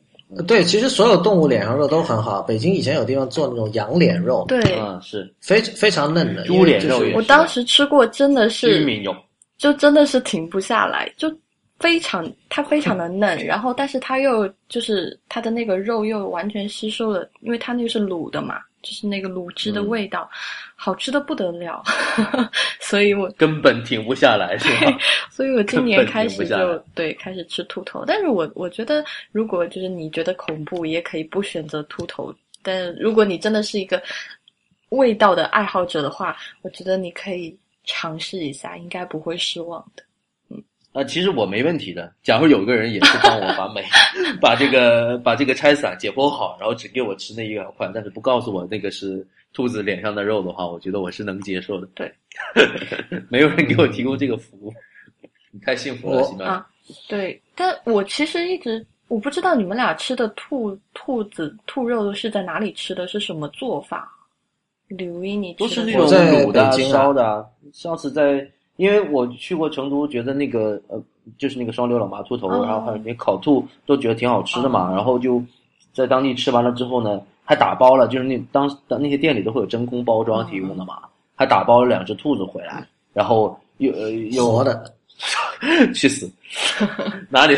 [0.46, 2.42] 对，其实所有动物脸上肉都很好。
[2.42, 6.44] 北京以前有地方做那种羊脸肉，对、嗯，是非非常嫩的。
[6.44, 9.16] 猪脸肉我当时吃过，真的居是
[9.56, 11.34] 就真的是停不下来，就
[11.80, 20.28] 非常它非常的嫩， 然后但是它又就是它的那个肉又完全吸收了，因为它那个是卤的嘛，就是那个卤汁的嗯味道，
[20.76, 21.82] 好吃的不得了，
[22.80, 24.98] 所以我根本停不下来，是吧？
[25.30, 34.02] 所以我今年开始就对开始吃兔头，但是我我觉得如果就是你觉得恐怖，也可以不选择兔头，但如果你真的是一个
[34.90, 40.02] 味道的爱好者的话，我觉得你可以尝试一下，应该不会失望的。
[40.98, 42.12] 啊，其实我没问题的。
[42.24, 43.84] 假如有一个人也是帮我把每
[44.42, 51.86] 把这个把这个拆散解剖好，然后只给我吃那一小块，但是不告诉我那个是兔子脸上的肉的话，我觉得我是能接受的。
[51.94, 52.12] 对，
[53.30, 54.74] 没有人给我提供这个服务。
[55.52, 56.54] 你太幸福了，我西班牙。
[56.54, 56.66] 啊，
[57.08, 64.12] 对，但我其实一直我不知道你们俩吃的兔兔子兔肉是在哪里吃的，是什么做法？
[64.88, 67.44] 刘一，你吃的都是那种卤的烧的啊。
[67.72, 71.00] 上次在，因为我去过成都，觉得那个呃，
[71.36, 74.90] 就是那个双流老妈兔头，哦然后还有那烤兔，都觉得挺好吃的嘛。
[74.90, 75.42] 哦然后就
[75.92, 80.98] 在当地吃完了之后呢，还打包了，就是那当当那些店里都会有真空包装提供的嘛，
[81.34, 84.94] 还打包了两只兔子回来，然后又呃又活的，
[85.92, 86.30] 去死！
[87.28, 87.56] 哪里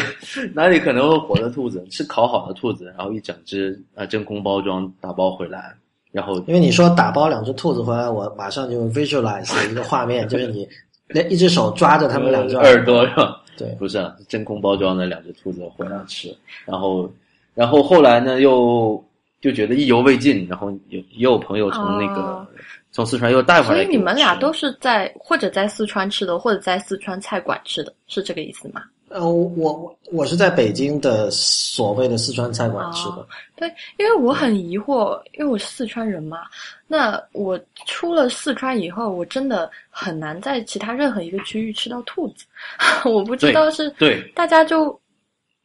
[0.54, 1.86] 哪里可能会活的兔子？
[1.90, 5.74] 是烤好的兔子，然后一整只呃真空包装打包回来，
[6.12, 10.66] 然后因为你说打包两只兔子回来，我马上就 visualize 一个画面，就是你
[11.12, 13.42] 那一只手抓着他们两只耳朵是吧？
[13.56, 17.10] 对，不是啊，真空包装的两只兔子回来吃，然后
[17.54, 19.02] 然后后来呢又
[19.40, 22.46] 就觉得意犹未尽，然后有也有朋友从那个、哦
[22.92, 28.82] 从四川又带回来所以你们俩都是在或者在四川吃的，或者在四川菜馆吃的，是这个意思吗？
[29.10, 33.68] 呃，我我我是在北京的所谓的四川菜馆吃的哦，对，
[33.98, 36.42] 因为我很疑惑，因为我是四川人嘛，
[36.86, 42.44] 那我出了四川以后，我真的很难在其他任何一个区域吃到兔子。
[43.04, 44.92] 我不知道是对大家就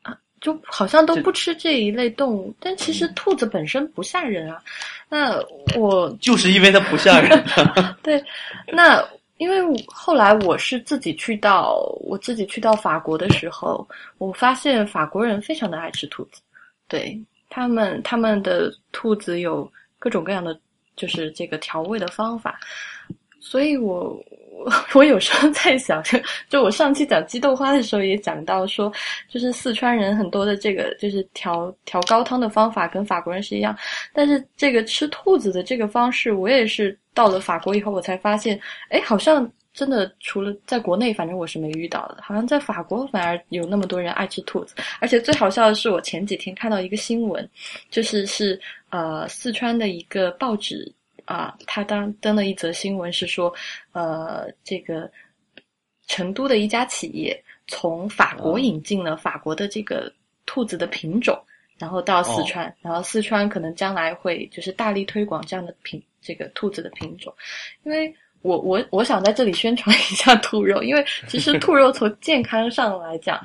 [0.02, 4.60] 啊，就好像都不吃这一类动物，但其实兔子本身不吓人啊。
[5.08, 5.40] 那
[5.78, 7.46] 我就是因为它不吓人。
[8.02, 8.24] 对，
[8.74, 13.86] 那因为后来我是自己去到我自己去到法国的时候，
[14.18, 16.42] 我发现法国人非常的爱吃兔子，
[16.88, 19.70] 对他们他们的兔子有
[20.00, 20.58] 各种各样的
[20.96, 22.58] 就是这个调味的方法，
[23.42, 24.18] 所以我
[24.52, 26.18] 我 我有时候在想，就
[26.50, 28.90] 就我上期讲鸡豆花的时候也讲到说，
[29.28, 33.78] 就是四川人很多的这个就是调调高汤的方法跟法国人是一样，
[34.14, 47.50] 但是这个吃兔子的这个方式，我也是到了法国以后我才发现，哎，好像真的除了在国内，反正我是没遇到的，好像在法国反而有那么多人爱吃兔子，而且最好笑的是，我前几天看到一个新闻，
[47.90, 50.94] 就是是呃四川的一个报纸。
[51.26, 53.52] 啊，他当登了一则新闻，是说，
[53.94, 55.10] 呃，这个
[56.06, 60.14] 成都的一家企业从法国引进了法国的这个
[60.46, 61.36] 兔子的品种，
[61.78, 67.34] 然后到四川，然后四川可能将来会就是大力推广这样的品这个兔子的品种，
[67.84, 73.40] 因为我我我想在这里宣传一下兔肉，因为其实兔肉从健康上来讲，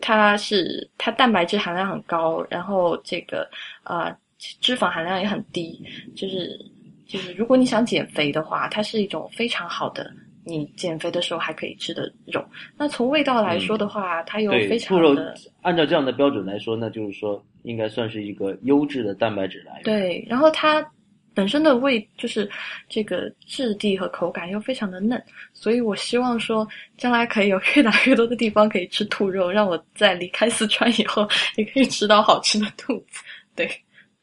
[0.00, 3.48] 它是它蛋白质含量很高，然后这个
[3.82, 4.16] 啊、呃、
[4.60, 5.80] 脂肪含量也很低，
[6.16, 6.58] 就是。
[7.06, 10.10] 就是如果你想减肥的话，它是一种非常好的，
[10.44, 12.44] 你减肥的时候还可以吃的肉。
[12.76, 15.16] 那从味道来说的话，它又非常兔肉
[15.62, 19.82] 按照这样的标准来说，那就是说应该算是一个优质的蛋白质来源。
[19.84, 20.86] 对，然后它
[21.32, 22.48] 本身的味就是
[22.88, 25.20] 这个质地和口感又非常的嫩，
[25.52, 33.20] 所以我希望说将来可以有越来越多的地方可以吃兔肉，让我在离开四川以后也可以吃到好吃的兔子。
[33.56, 33.68] 对，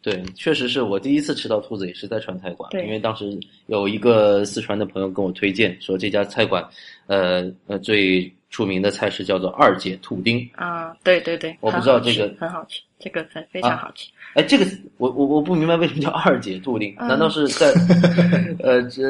[0.02, 6.68] 对，确实是我第一次吃到兔子，也是在川菜馆，对因为当时有一个四川的朋友跟我推荐说这家菜馆，
[7.06, 10.50] 呃呃最出名的菜式叫做二姐兔丁。
[10.56, 14.10] 啊，对对对，我不知道这个很好吃，这个非非常啊好吃。
[14.34, 14.66] 哎，这个
[14.98, 16.96] 我我我不明白为什么叫二姐兔丁？
[16.98, 17.72] 嗯难道是在
[18.64, 19.04] 呃这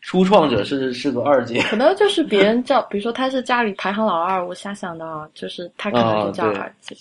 [0.00, 1.60] 初创者是是个二姐？
[1.64, 6.96] 可能就是别人叫，比如说他是家里排行老二，我瞎想的啊，就是他可能就叫二姐。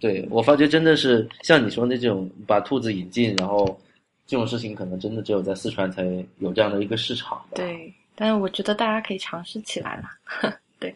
[0.00, 3.78] 对我发觉真的是像你说的这种把兔子引进，然后
[4.26, 6.04] 这种事情可能真的只有在四川才
[6.38, 7.54] 有这样的一个市场吧。
[7.54, 10.56] 对，但是我觉得大家可以尝试起来了。
[10.78, 10.94] 对，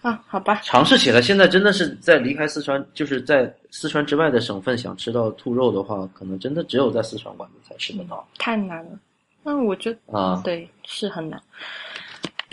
[0.00, 8.98] 啊，好吧，尝试起来，现在真的是在离开四川，就是在四川之外的省份，想吃到兔肉的话，可能真的只有在四川馆子才吃得到太难了。
[9.44, 10.40] 那我觉得啊。
[10.44, 11.40] 对是很难。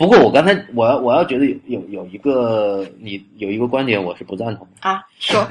[0.00, 5.46] 不过我刚才我要我要觉得有有有一个你有一个观点我是不赞同的啊，说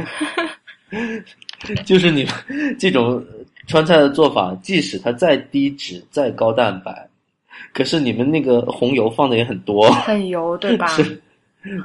[0.89, 2.33] 的， 就是你们
[2.79, 3.23] 这种
[3.67, 7.07] 川菜的做法，即使它再低脂再高蛋白，
[7.75, 10.87] 可是你们那个红油放的也很多，很油，对吧？
[10.97, 11.21] 是，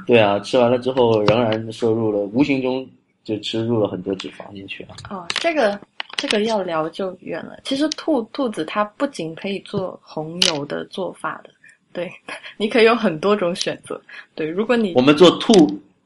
[0.07, 2.83] 对啊，吃完了之后仍然摄入了，无形中
[3.23, 4.95] 就吃入了很多脂肪进去啊。
[5.11, 5.79] 哦，这个
[6.17, 7.59] 这个要聊就远了。
[7.63, 11.51] 其实兔兔子它不仅可以做红油的做法的，
[11.95, 12.11] 对，
[12.57, 13.99] 你可以有很多种选择。
[14.35, 15.53] 对，如果你我们做兔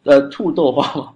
[0.03, 1.11] 呃兔豆花嘛，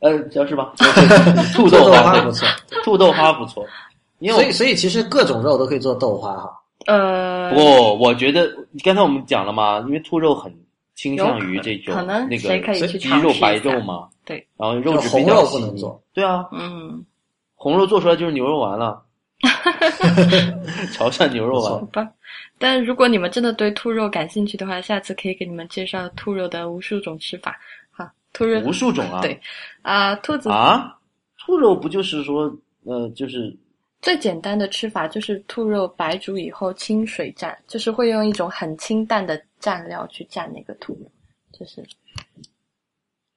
[0.00, 0.72] 呃叫是吧？
[1.54, 2.46] 兔豆豆花花不错，
[2.84, 3.66] 兔豆花不错，
[4.20, 6.50] 因为所以所以其实各种肉都可以做豆花哈。
[6.86, 8.50] 呃，不过我觉得
[8.84, 10.52] 刚才我们讲了嘛，因为兔肉很
[10.94, 17.04] 倾向于这种可能那个鸡肉白肉嘛，对，然后肉质比较细腻不能做，对啊，嗯，
[17.54, 19.00] 红肉做出来就是牛肉丸了，
[20.92, 22.08] 潮汕牛肉丸好吧，
[22.62, 27.58] 但如果你们真的对兔肉感兴趣的话，下次可以给你们介绍兔肉的无数种吃法。
[27.90, 29.40] 好，兔肉无数种啊，对
[29.82, 30.96] 啊、兔子啊，
[31.40, 33.52] 兔肉不就是说呃，就是
[34.00, 41.10] 最简单的吃法就是兔肉白煮以后清水蘸，就是会用一种很清淡的蘸料去蘸那个兔肉，
[41.52, 41.84] 就是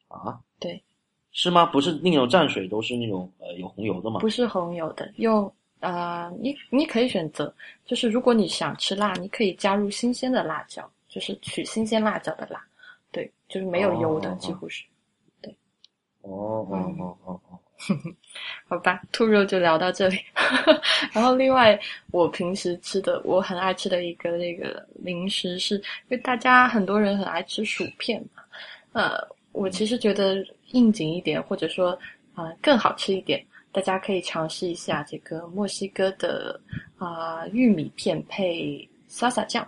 [0.08, 0.80] 啊，对，
[1.32, 1.66] 是吗？
[1.66, 4.20] 不是那种蘸水都是那种呃有红油的吗？
[4.20, 7.54] 不是红油的，用呃，你你可以选择，
[7.86, 12.64] 就是如果你想吃辣，你可以加入新鲜的辣椒，就是取新鲜辣椒的辣，
[13.12, 14.84] 对，就是没有油的，哦几乎是。
[15.42, 15.56] 对
[16.22, 17.60] 哦哦哦哦哦，
[18.68, 20.18] 好吧，兔肉就聊到这里。
[21.14, 21.80] 然后另外，
[22.12, 28.42] 我平时吃的，我很爱吃的一个那个零食是，因为大家很多人很爱吃薯片嘛，
[28.94, 29.16] 呃，
[29.52, 31.92] 我其实觉得应景一点，或者说
[32.34, 33.46] 啊、呃更好吃一点，
[33.76, 36.58] 大家可以尝试一下这个墨西哥的
[36.98, 39.68] 啊、玉米片配 salsa 酱。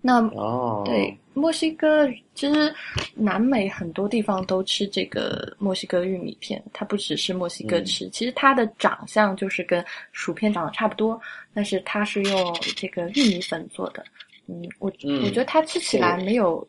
[0.00, 2.72] 那哦，对，墨西哥其实
[3.16, 11.20] 南美很多地方都吃这个墨西哥玉米片，它不只是墨西哥嗯吃，其实它的长相就是跟薯片长得差不多，
[11.52, 14.04] 但是它是用这个玉米粉做的。
[14.46, 16.66] 嗯，我、嗯我觉得它吃起来没有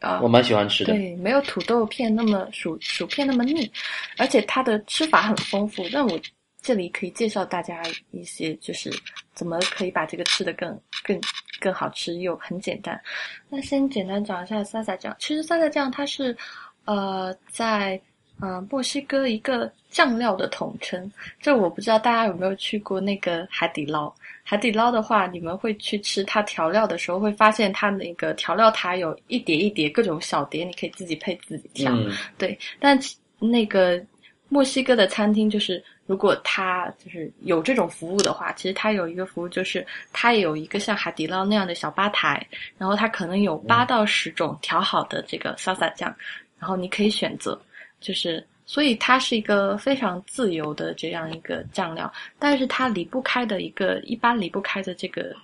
[0.00, 0.92] 啊、我蛮喜欢吃的。
[0.92, 3.70] 对，没有土豆片那么薯薯片那么腻，
[4.18, 5.82] 而且它的吃法很丰富。
[5.90, 6.20] 那我
[6.60, 8.90] 这里可以介绍大家一些，就是
[9.34, 11.18] 怎么可以把这个吃的更更
[11.60, 13.00] 更好吃又很简单。
[13.48, 15.14] 那先简单讲一下萨萨酱。
[15.18, 16.36] 其实萨萨酱它是
[16.84, 18.00] 呃在
[18.40, 21.10] 呃墨西哥一个酱料的统称。
[21.40, 24.12] 这我不知道大家有没有去过那个海底捞。
[24.42, 31.92] 海底捞的话，你们会去吃它调料的时候，会发现它那个调料台有一碟一碟各种小碟，你可以自己配自己调。
[31.94, 34.04] 嗯对，但其那个
[34.50, 46.14] 墨西哥的餐厅就是，如果它就是有这种服务的话，其实它有一个服务就是它有一个像海底捞那样的小吧台，然后它可能有八到十种调好的这个 salsa 酱，
[46.58, 47.58] 然后你可以选择，
[48.04, 48.46] 就是。
[48.66, 55.36] 所以它是一个非常自由的这样一个酱料，但是它离不开的一个一般离不开的这个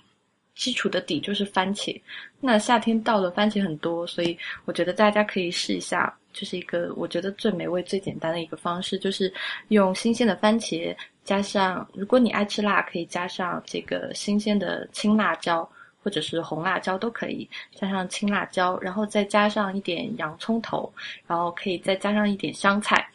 [0.55, 1.95] 基础的底就是番茄。
[2.39, 4.35] 那夏天到了，番茄很多，所以
[4.65, 9.31] 我觉得大家可以试一下，就是一个我觉得最美味、最简单的一个方式，就是
[9.67, 15.69] 用新鲜的番茄，加上如果你爱吃辣，可以加上这个新鲜的青辣椒
[16.03, 20.91] 或者是红辣椒都可以，加上青辣椒，然后再加上一点洋葱头，
[21.27, 23.07] 然后可以再加上一点香菜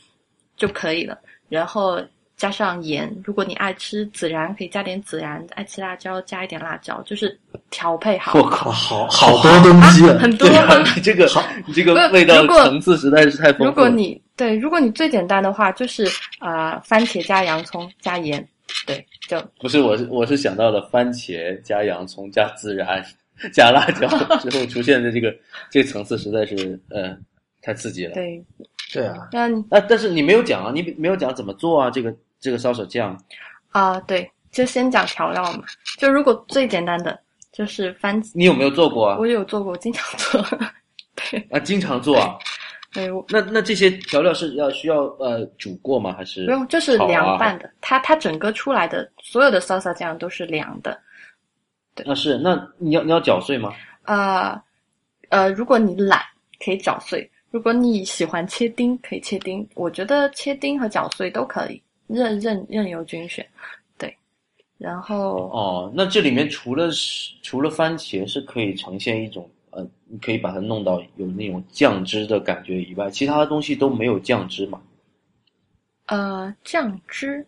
[0.57, 1.19] 就可以了，
[1.49, 2.01] 然后。
[2.37, 7.35] 加上盐，如果你爱吃孜然，可以加点孜然；爱吃辣椒，加一点辣椒，就是
[7.71, 8.39] 调配好。
[8.39, 10.19] 我靠，，好好多东西啊！
[10.21, 11.27] 很多啊，你这个
[11.67, 13.71] 你这个味道层次实在是太丰富了。
[13.71, 16.05] 如果你对，如果你最简单的话，就是
[16.39, 18.47] 啊、呃番茄加洋葱加盐，
[18.87, 23.05] 对，就不是我是我是想到了番茄加洋葱加孜然
[23.53, 24.09] 加辣椒
[24.39, 25.35] 之后出现的这个
[25.71, 27.17] 这个层次实在是呃
[27.63, 28.15] 太刺激了。
[28.15, 28.45] 对。
[28.93, 31.91] 对啊，那你啊，但是你没有讲啊，你没有讲怎么做啊？
[31.91, 33.21] 这个这个烧手酱
[33.71, 35.65] 啊、对，就先讲调料嘛。
[35.99, 37.19] 就如果最简单的
[37.53, 39.27] 就是番茄，你有没有做过啊我？
[39.27, 40.41] 有做过，我经常做。
[41.31, 42.39] 对啊，经常做啊。
[42.93, 46.15] 对，我那那这些调料是要需要呃煮过吗？
[46.17, 47.71] 还是不用，就是凉拌的。
[47.81, 50.99] 它它整个出来的所有的 salsa 酱都是凉的。
[51.95, 53.73] 对，那是那你要你要搅碎吗？
[54.03, 54.63] 啊
[55.29, 56.23] 呃，如果你懒，
[56.65, 57.21] 可以搅碎；
[57.51, 59.69] 如果你喜欢切丁，可以切丁。
[59.75, 63.45] 我觉得切丁和搅碎都可以，任任任由君选。
[63.99, 64.17] 对，
[64.79, 74.81] 然后哦，那这里面除了是除了番茄是可以呈现一种呃，你可以把它弄到有那种酱汁的感觉以外，其他的东西都没有酱汁嘛？
[76.07, 77.45] 呃酱汁，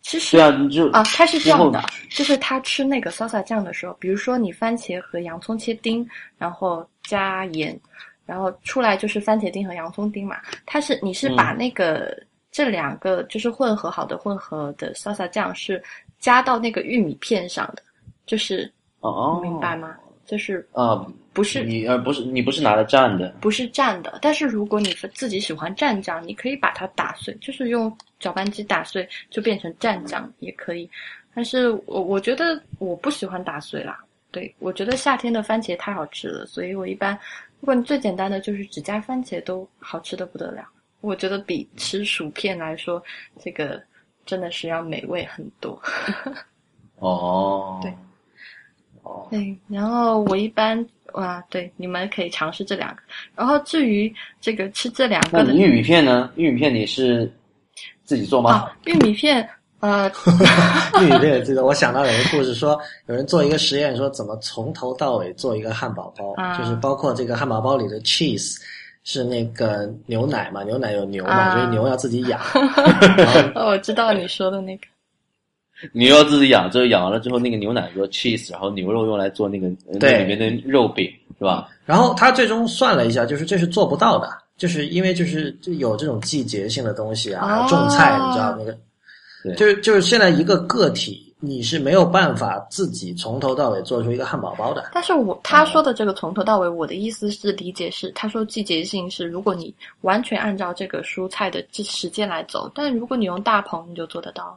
[0.00, 6.04] 其实对啊，你就啊，它是这样的，就是他吃那个 salsa 酱的时候，比如说你番茄和洋葱切丁，
[6.36, 7.78] 然后加盐，
[8.26, 10.38] 然后出来就是番茄丁和洋葱丁嘛。
[10.66, 15.80] 它是你是把嗯那个、这两个就是混合好的混合的 salsa 酱是
[16.18, 17.82] 加到那个玉米片上的，
[18.26, 19.94] 就是哦，明白吗？
[20.30, 30.88] 就是啊，不是你呃不是你不是拿来蘸的不是蘸的，但是如果你自己喜欢蘸酱，你可以把它打碎，就是用搅拌机打碎，就变成蘸酱也可以。
[31.34, 33.98] 但是我我觉得我不喜欢打碎啦，
[34.30, 37.18] 对我觉得夏天的番茄太好吃了，所以我一般
[37.58, 40.64] 如果你最简单的就是只加番茄都好吃的不得了。
[41.00, 43.02] 我觉得比吃薯片来说，
[43.42, 43.82] 这个
[44.24, 45.80] 真的是要美味很多。
[47.00, 47.92] 哦，对，
[49.02, 53.02] 哦，对，然后我一般哇，对，你们可以尝试这两个。
[53.34, 56.30] 然后至于这个吃这两个的那你玉米片呢？
[56.36, 57.30] 玉米片你是
[58.04, 58.50] 自己做吗？
[58.52, 59.48] 啊，玉米片，
[59.80, 60.10] 呃，
[61.00, 68.56] 玉米片这个，我想到有一个故事说，有人做一个实验，说怎么从头到尾做一个汉堡包，啊就是包括这个汉堡包里的 cheese
[69.04, 72.38] 是那个牛奶嘛，牛奶有牛嘛，啊所以牛要自己养。
[73.56, 74.86] 哦，我知道你说的那个，
[75.92, 81.68] 你要自己养，之后养完了之后，那个牛奶做 cheese，然后牛肉用来做那个里面的肉饼，是吧？
[81.84, 88.76] 然后他最终算了一下，就是这是做不到的，就是因为就是就有这种季节性的东西啊，还有种菜，哦你知道那个，
[89.42, 94.90] 对就是就是现在一个个体，你是没有办法自己从头到尾做出一个汉堡包的。
[94.92, 104.56] 但是我他说的这个从头到尾，我的意思是理解是，他说季节性是，如果你完全按照这个蔬菜的这时间来走，但如果你用大棚，你就做得到了，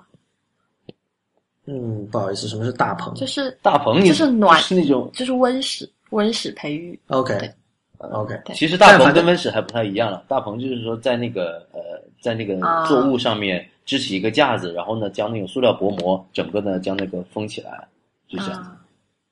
[1.66, 10.26] 嗯，不好意思，什么是大棚就是大棚你就是暖是那种，就是温室温室培育，？OK 对 OK，对其实大棚跟温室还不太一样了。
[10.28, 11.80] 大棚就是说在那个呃，
[12.22, 17.88] 在那个啊作物上面支起一个架子，然后呢将那种塑料薄膜整个呢将那个封起来，
[18.28, 18.60] 就这样。
[18.60, 18.78] 啊，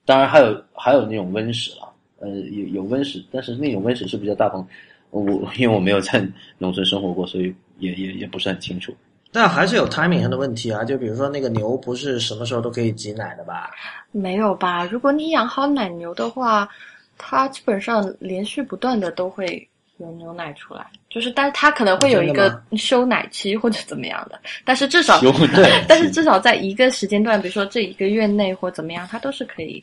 [0.05, 4.65] 当然还有还有那种温室了，呃，有有温室，但是那种温室是不是叫大棚。
[5.09, 5.21] 我
[5.57, 6.25] 因为我没有在
[6.57, 8.95] 农村生活过，所以也也也不是很清楚。
[9.31, 13.71] 但还是有 timing 上的问题啊，就比如说那个牛不是什么时候都可以挤奶的吧？
[14.11, 14.83] 没有吧？
[14.85, 16.67] 如果你养好奶牛的话，
[17.17, 19.65] 它基本上连续不断的都会
[19.97, 29.81] 有牛奶出来，就是但是它可能会有一个休奶期或者怎么样的，但是至少对，但是至少在一个时间段，比如说这一个月内或怎么样，它都是可以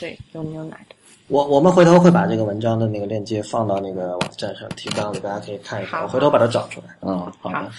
[0.00, 0.95] 对有牛奶的。
[1.28, 6.00] 我我们回头会把这个文章的那个链接放到那个网站上提纲里，大家可以看一看。
[6.02, 6.86] 我回头把它找出来。
[7.02, 7.70] 嗯，好的。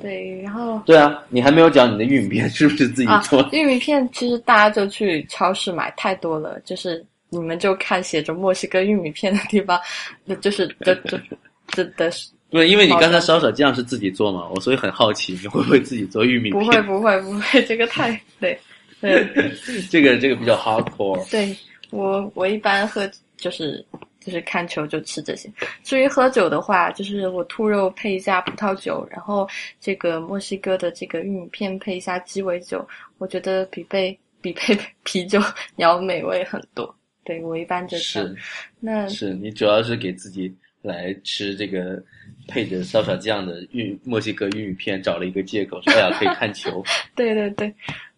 [0.00, 9.78] 对，然后对啊，你还没有讲你的玉米片是不是自己啊做？，玉米片其实大家就去超市买太多了，就是你们就看写着墨西哥玉米片的地方，
[10.24, 11.20] 那就是 这这
[11.68, 16.64] 这的是 对，因为你刚才烧手酱是自己做嘛，我所以很好奇你会不会自己做玉米片？
[16.64, 18.58] 不会不会不会，这个太对
[19.02, 19.28] 对
[19.90, 21.30] 这个这个比较 hardcore。
[21.30, 21.54] 对，
[21.90, 23.84] 我我一般喝就是
[24.20, 25.50] 就是看球就吃这些。
[25.82, 29.48] 至于喝酒的话，就是我兔肉配一下葡萄酒，然后
[29.80, 32.86] 这个墨西哥的这个玉米片配一下鸡尾酒，
[33.18, 35.40] 我觉得比配比配啤酒
[35.76, 36.94] 要美味很多。
[37.24, 38.34] 对我一般就是
[38.80, 42.02] 那是，你主要是给自己来吃这个
[42.46, 46.82] 配着烧烤酱的玉墨西哥玉米片找了一个借口，说哎呀可以看球。
[47.14, 47.74] 对对对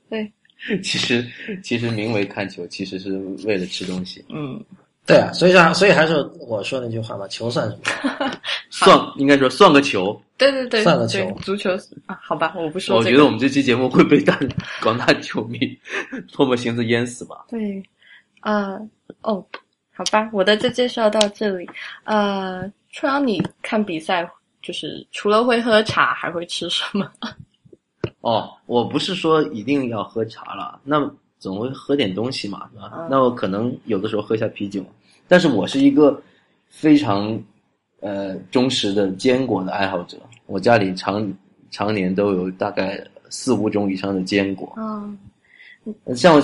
[0.08, 0.32] 对，
[0.82, 1.26] 其实
[1.62, 4.24] 其实名为看球，其实是为了吃东西。
[4.28, 4.62] 嗯，
[5.06, 7.76] 对啊，所以说所以还是我说那句话嘛，球算什
[8.18, 8.30] 么？
[8.70, 10.20] 算应该说算个球。
[10.36, 11.70] 对对对，算个球足球
[12.06, 13.16] 啊，好吧，我不说我这个。
[13.16, 14.38] 觉得我们这期节目会被大
[14.82, 15.58] 广大球迷
[16.32, 17.44] 唾沫星子淹死吧。
[17.50, 17.82] 对，
[18.42, 18.80] 呃，
[19.22, 19.44] 哦，
[19.92, 21.68] 好吧，我的就介绍到这里。
[22.04, 24.26] 呃，初阳，你看比赛
[24.62, 27.10] 就是除了会喝茶，还会吃什么？
[28.20, 32.92] 哦，我不是说一定要喝茶了，那总会喝点东西嘛，是吧？
[32.98, 34.84] 嗯那我可能有的时候喝一下啤酒，
[35.26, 36.20] 但是我是一个
[36.68, 37.40] 非常
[38.00, 41.32] 呃忠实的坚果的爱好者，我家里常
[41.70, 44.72] 常年都有大概四五种以上的坚果。
[44.76, 45.18] 嗯
[46.14, 46.42] 像我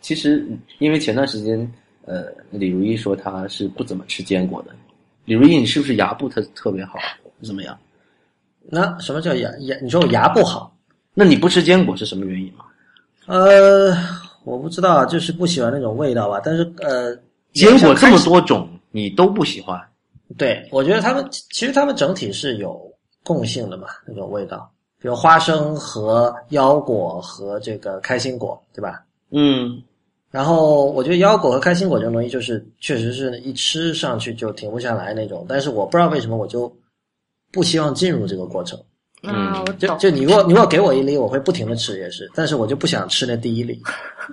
[0.00, 0.48] 其实
[0.78, 1.70] 因为前段时间
[2.06, 4.74] 呃李如意说他是不怎么吃坚果的，
[5.26, 6.94] 李如意你是不是牙不特特别好？
[7.42, 7.78] 怎么样？
[8.70, 9.76] 那什么叫牙牙？
[9.82, 10.74] 你说我牙不好？
[11.14, 12.64] 那你不吃坚果是什么原因吗？
[13.26, 13.94] 呃，
[14.44, 16.40] 我不知道啊，就是不喜欢那种味道吧。
[16.42, 17.14] 但是呃，
[17.52, 19.80] 坚果这么多种，你都不喜欢？
[20.36, 22.80] 对，我觉得他们其实他们整体是有
[23.24, 29.02] 共性的嘛，那种味道，比如花生和腰果和这个开心果，对吧？
[29.30, 29.82] 嗯，
[30.30, 35.44] 然后我觉得腰果和开心果这种东西，就是确实是一吃上去就停不下来那种。
[35.48, 36.74] 但是我不知道为什么我就
[37.50, 38.78] 不希望进入这个过程。
[39.22, 39.78] 啊，我懂。
[39.78, 43.80] 就就你如果你如果给我一粒，我会不停的吃也是，但是我就不想吃那第一粒。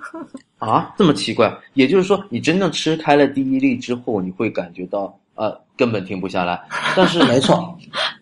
[0.58, 1.54] 啊，这么奇怪？
[1.74, 6.60] 也就是说，你真正吃开了第一粒之后，你会感觉到呃根本停不下来。
[6.96, 7.76] 但是没错，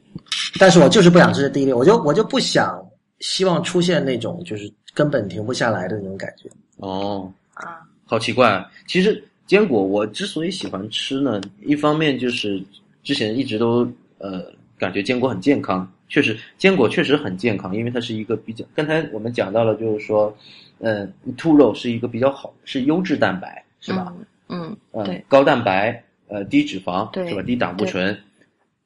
[0.58, 2.84] 但是我就是不想吃第一粒，我就我就不想
[3.20, 6.50] 希望出现那种就是根本停不下来的那种感觉。
[6.78, 8.68] 哦，啊，好奇怪啊！
[8.88, 12.60] 其实坚果我之所以喜欢吃呢，一方面就是
[13.04, 13.86] 之前一直都
[14.18, 14.44] 呃
[14.76, 20.32] 感觉坚果很健康，确实坚果确实很健康，因为它是一个比较刚才我们讲到了，就是说，
[20.78, 24.14] 嗯、兔肉是一个比较好是优质蛋白，是吧？
[24.48, 24.60] 嗯？
[24.60, 27.42] 嗯，嗯，对，高蛋白，呃，低脂肪，对是吧？
[27.42, 28.16] 低胆固醇，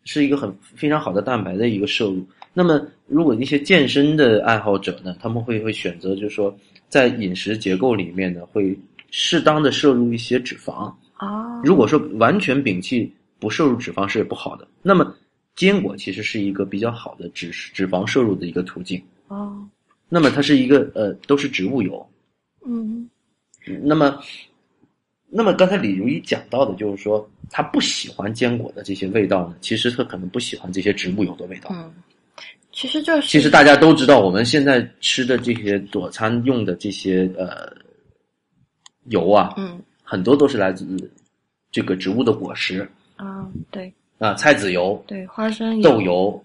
[0.04, 2.26] 是一个很非常好的蛋白的一个摄入。
[2.54, 6.56] 那么，如果一些健身的爱好者呢，他们会会选择，就是说，
[6.88, 8.74] 在饮食结构里面呢，会
[9.10, 10.90] 适当的摄入一些脂肪。
[11.18, 15.14] 啊，如果说完全摒弃不摄入脂肪是不好的，那么
[15.58, 19.02] 坚果其实是一个比较好的脂脂肪摄入的一个途径。
[19.26, 19.68] 哦，
[20.08, 22.08] 那么它是一个呃都是植物油。
[22.64, 23.10] 嗯
[23.82, 24.18] 那么，
[25.28, 31.70] 那么刚才李如一讲到的就是说，他不喜欢坚果的这些味道呢，其实他可能不喜欢这些植物油的味道。
[31.72, 31.92] 嗯，
[32.72, 37.70] 其实就是其实大家都知道，我们现在吃的这些佐餐用的这些呃
[39.06, 40.86] 油啊，嗯很多都是来自
[41.70, 46.44] 这个植物的果实啊，对啊，菜籽油、对，花生豆油，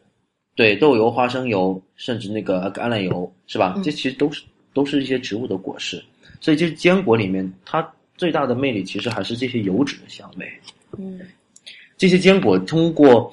[0.55, 3.73] 对豆油、花生油，甚至那个橄榄油，是吧？
[3.77, 4.43] 嗯这其实都是
[4.73, 6.03] 都是一些植物的果实，
[6.39, 10.47] 所以就是坚果里面它最大的魅力其实还是这些油脂的香味。
[10.97, 11.19] 嗯
[11.97, 13.31] 这些坚果通过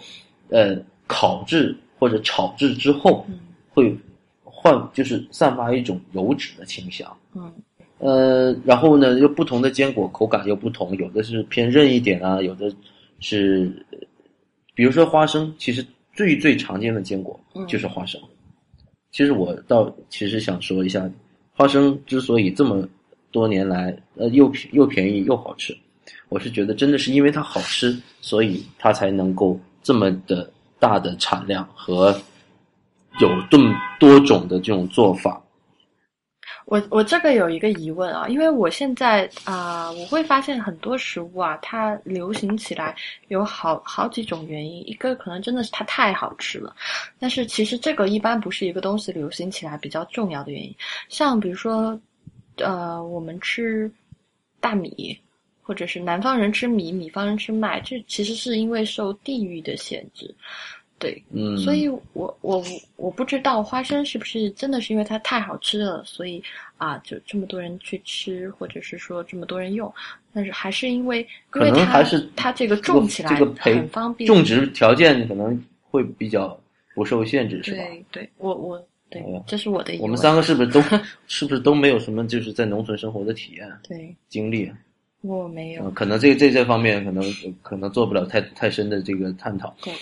[0.48, 0.76] 呃
[1.06, 3.38] 烤制或者炒制之后，嗯
[3.70, 3.96] 会
[4.42, 7.14] 换就是散发一种油脂的清香。
[7.34, 7.52] 嗯
[7.98, 12.72] 呃，然后呢，又不同的坚果口感又不同，有的是偏韧一点啊，有的
[13.18, 13.70] 是，
[14.74, 18.20] 比如说花生，其实最最常见的坚果嗯就是花生。
[19.10, 21.10] 其实我倒其实想说一下，
[21.52, 22.88] 花生之所以这么
[23.32, 25.76] 多年来呃又便又便宜又好吃，
[26.28, 32.12] 我是觉得真的是因为它好吃，所以它才能够这么的大的产量和
[33.20, 35.39] 有这么多种的这种做法。
[36.70, 42.94] 我我这个有一个疑问啊，因为我现在啊、我会发现很多食物啊，它流行起来
[43.26, 46.72] 有好好几种原因，一个可能真的是它太好吃了，
[47.18, 50.72] 但是其实这个一般不是一个东西流行起来比较重要的原因，
[51.08, 52.00] 像比如说，
[52.58, 53.90] 呃，我们吃
[54.60, 55.18] 大米，
[55.60, 60.32] 或者是南方人吃米，米方人吃麦，这其实是因为受地域的限制，
[61.00, 62.62] 对，嗯，所以我我
[62.96, 66.40] 我不知道花生是不是真的是因为它太好吃了，所以
[66.76, 69.92] 啊就这么多人去吃，或者是说这么多人用，
[70.32, 76.56] 但是还是因为因可为它能还是它这个种起来很方便，种植条件可能会比较
[76.94, 77.78] 不受限制，是吧？
[77.78, 79.96] 对对，我我对哎，这是我的。
[80.00, 80.82] 我们三个是不是都
[81.26, 84.70] 是不是都没有什么就是在农村生活的体验对经历？
[85.22, 87.22] 我没有嗯，，可能这这这方面可能
[87.60, 89.74] 可能做不了太太深的这个探讨。
[89.82, 89.92] 对，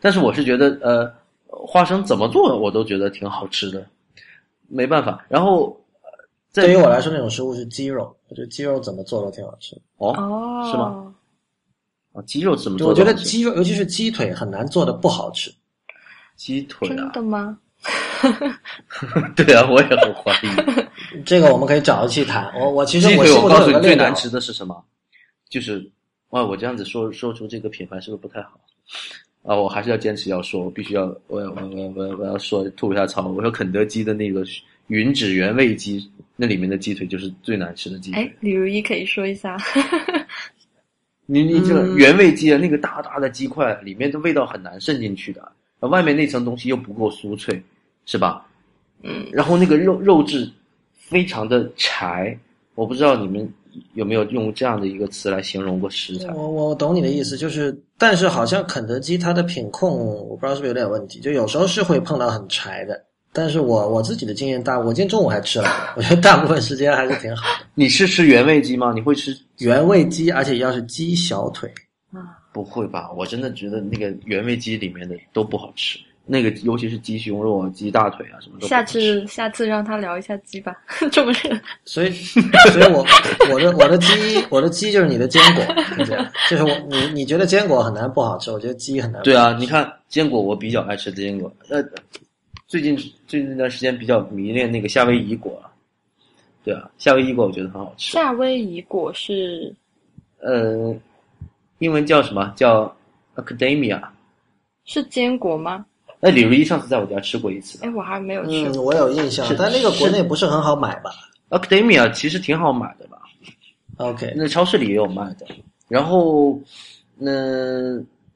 [0.00, 1.12] 但是我是觉得呃，
[1.48, 3.84] 花生怎么做我都觉得挺好吃的，
[4.68, 5.24] 没办法。
[5.28, 5.68] 然后
[6.02, 6.08] 呃
[6.52, 9.76] 对于我来说，那种食物是鸡肉，我觉得鸡肉怎么做都挺好吃。
[9.96, 11.14] 哦哦，是吗？
[12.12, 13.04] 啊，鸡肉怎么做我觉？
[13.04, 15.52] 得鸡肉，尤其是鸡腿，很难做的不好吃。
[16.36, 17.58] 鸡腿真啊，的吗？
[19.36, 20.48] 对啊，我也很怀疑。
[21.24, 22.52] 这个我们可以找一期谈。
[22.58, 24.84] 我我其实我我告诉你最难吃的是什么？
[25.48, 25.90] 就是，
[26.30, 28.58] 哇，我这样子说说出这个品牌是不是不太好？
[29.42, 33.28] 啊，我还是要坚持要说，我必须要，我要我我我我要说吐一下槽。
[33.28, 34.44] 我说肯德基的那个
[34.88, 39.56] 云指原味鸡，那里面的鸡腿就是最难吃的鸡腿哎腿。，李如一可以说一下。
[41.30, 47.62] 你你这个嗯原味鸡啊，那个大大的鸡块里面的味道很难渗进去的，外面那层东西又不够酥脆，
[48.06, 48.46] 是吧？
[49.02, 50.50] 嗯，然后那个肉肉质
[50.92, 52.36] 非常的柴，
[52.74, 53.46] 我不知道你们
[53.94, 56.32] 有没有用这样的一个词来形容过食材。
[56.32, 59.90] 我我懂你的意思，就是，但是好像肯德基它的品控，
[60.28, 63.04] 我不知道是不是有点问题，就有时候是会碰到很柴的。
[63.30, 67.66] 但是我我自己的经验大，我今天中午还吃了，我觉得大部分时间还是挺好的。
[67.74, 68.92] 你是吃原味鸡吗？
[68.94, 69.36] 你会吃？
[69.58, 71.70] 原味鸡，而且要是鸡小腿，
[72.10, 73.12] 啊，不会吧？
[73.16, 75.98] 我真的觉得那个原味鸡里面的都不好吃，
[76.30, 78.84] 那个尤其是鸡胸肉啊、鸡大腿啊什么的下。
[78.84, 80.76] 次下次让他聊一下鸡吧，
[81.10, 81.58] 这么热。
[81.86, 83.02] 所以所以我
[83.50, 84.06] 我的我的鸡
[84.50, 85.64] 我的鸡就是你的坚果，
[86.04, 86.30] 是。
[86.50, 89.22] 就是我你你觉得坚果很难不好吃，我觉得鸡很难。
[89.22, 91.50] 对啊，你看坚果，我比较爱吃坚果。
[91.70, 91.82] 呃，
[92.66, 92.94] 最近
[93.26, 95.58] 最近一段时间比较迷恋那个夏威夷果，
[96.62, 98.12] 对啊，夏威夷果我觉得很好吃。
[98.12, 99.74] 夏威夷果是
[100.40, 100.94] 呃，
[101.78, 102.52] 英文叫什么？
[102.54, 102.94] 叫
[103.34, 104.00] Academia。
[104.84, 105.84] 是坚果吗？
[106.20, 111.10] 那李如一上次在我家吃过一次哎，我还没有吃嗯，我有印象是，但那个国内不是很好买吧
[111.50, 113.18] ，Academia 其实挺好买的吧
[113.98, 115.46] ？？OK，那超市里也有卖的。
[115.88, 116.60] 然后，
[117.16, 117.30] 那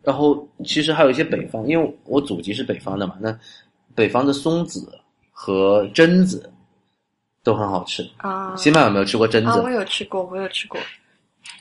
[0.03, 3.37] 然后其实还有一些北方，因为我祖籍是北方的嘛，那
[3.95, 4.99] 北方的松子
[5.31, 6.51] 和榛子
[7.45, 8.09] 都很好吃。
[8.19, 9.69] 啊新麦有没有吃过榛啊，我？
[9.69, 10.81] 有吃过，我有吃过。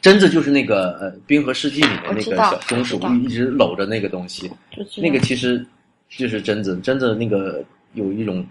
[0.02, 4.52] 榛子就是那个呃《冰河世纪》里面那个小松鼠一直搂着那个东西，
[4.98, 5.64] 那个其实
[6.18, 8.46] 就是榛子，榛子那个有一种。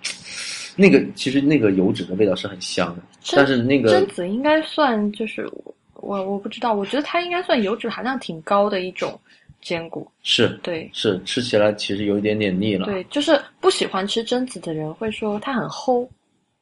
[0.76, 3.02] 那个其实那个油脂的味道是很香的，
[3.36, 5.46] 但是那个榛子应该算就是
[5.94, 9.20] 我我不知道，我觉得它应该算油脂含量挺高的一种
[9.60, 10.06] 坚果。
[10.22, 12.86] 是对是吃起来其实有一点点腻了。
[12.86, 16.08] 对，就是不喜欢吃榛子的人会说它很齁，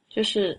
[0.08, 0.58] 就是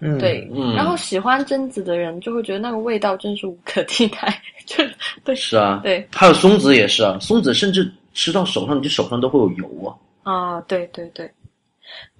[0.00, 4.82] 嗯，对，嗯然后喜欢榛子的人就会觉得那个味道真是无可替代， 就
[5.22, 7.88] 对是啊，对还有松子也是啊，松子甚至
[8.18, 9.94] 吃到手上，你手上都会有油啊，
[10.32, 11.30] 啊，对对对，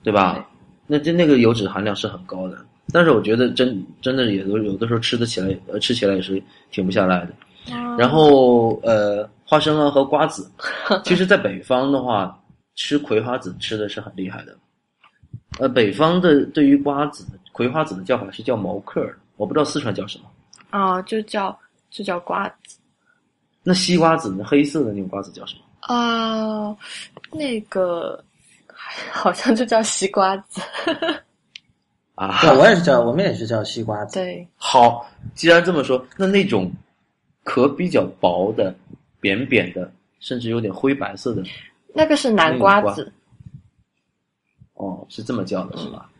[0.04, 0.48] 对吧？
[0.86, 2.56] 那这那个油脂含量是很高的。
[2.92, 6.40] 但是我觉得真真的也都有的时候吃得起来，呃，吃起来也是
[6.70, 7.34] 停不下来的。
[7.98, 10.48] 然后呃，花生啊和瓜子，
[11.04, 12.40] 其实在北方的话，
[12.76, 14.56] 吃葵花籽吃的是很厉害的。
[15.58, 20.26] 呃，北方的对于瓜子、葵花籽的叫法是叫毛克儿，我不知道四川叫什么。
[20.70, 21.58] 啊，就叫
[21.90, 22.78] 就叫瓜子。
[23.64, 24.44] 那西瓜子呢？
[24.44, 25.62] 黑色的那种瓜子叫什么？
[25.88, 26.76] 啊、
[27.32, 28.22] 那个
[29.10, 30.60] 好像就叫西瓜子。
[32.14, 34.18] 啊，对，我也是叫，我们也是叫西瓜子。
[34.18, 36.70] 对，好，既然这么说，那那种
[37.42, 38.74] 壳比较薄的、
[39.18, 41.42] 扁扁的，甚至有点灰白色的，
[41.94, 43.10] 那个是南瓜子。
[44.74, 46.10] 哦，是这么叫的，是吧？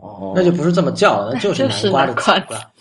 [0.00, 2.72] 哦，那就不是这么叫的，那 就是南瓜的南瓜籽了。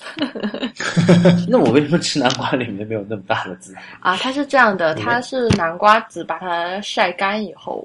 [1.49, 3.75] 那我为什么吃南瓜里面没有那么大的籽？
[3.99, 7.83] 啊，它是这样的，它是南瓜籽，把它晒干以后，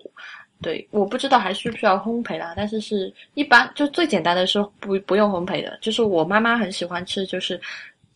[0.61, 7.59] 对，我不知道还需不需要烘焙啦，但是是一般就最简单的是不不用烘焙的，就是我妈妈很喜欢吃，就是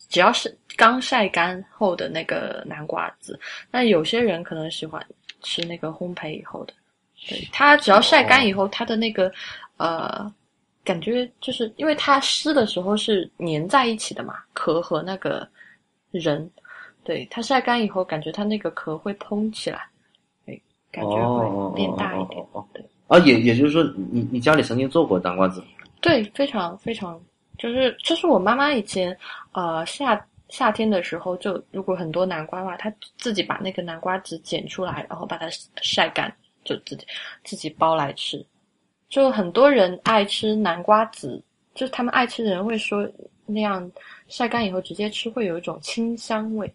[0.09, 3.39] 只要是刚晒干后的那个南瓜籽，
[3.71, 5.03] 那有些人可能喜欢
[5.41, 6.73] 吃那个烘焙以后的，
[7.27, 9.31] 对，它只要晒干以后，它的那个
[9.77, 10.31] 呃。
[10.87, 15.45] 感觉就是因为它湿的时候是粘在一起的嘛，壳和那个
[16.11, 16.49] 人，
[17.03, 19.85] 对它晒干以后，感觉它那个壳会蓬起来，
[20.45, 22.41] 对，感觉会变大一点。
[22.41, 25.61] 哦哦哦哦对啊，也也就是说，你你家里曾经做过南瓜子？
[25.99, 27.21] 对，非常非常，
[27.57, 29.17] 就是就是我妈妈以前
[29.51, 35.49] 呃夏夏天的时候，就如果很多南瓜的话，她自己把那个南瓜籽剪出来，然后把它
[35.81, 36.33] 晒干，
[36.63, 37.05] 就自己
[37.43, 38.45] 自己包来吃。
[39.09, 41.41] 就很多人爱吃南瓜籽，
[41.73, 43.07] 就是他们爱吃的人会说
[43.45, 43.89] 那样
[44.27, 46.71] 晒干以后直接吃会有一种清香味，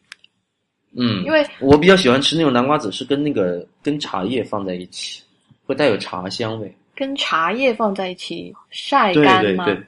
[0.96, 5.22] 嗯，因为我比较喜欢吃那种南瓜籽，是跟那个跟茶叶放在一起，
[5.66, 6.74] 会带有茶香味。
[6.94, 9.64] 跟茶叶放在一起晒对干吗？
[9.64, 9.82] 对对。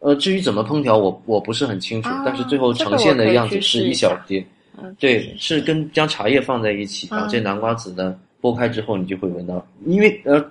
[0.00, 4.44] 呃，至于怎么烹调，我我不是很清楚，啊但是最后呈现的样子是一小碟，
[4.76, 10.44] 嗯，对，是跟将茶叶放在一起，然后这嗯南瓜籽呢剥开之后，你就会闻到，因为呃，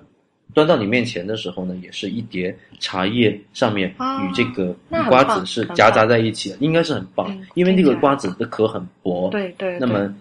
[0.54, 4.76] 端到你面前的时候呢，也是一碟茶叶上面啊与这个
[5.10, 9.78] 瓜子是夹杂在一起的，应该是很棒嗯，因为那个瓜子的壳很薄，对对。
[9.80, 10.14] 那么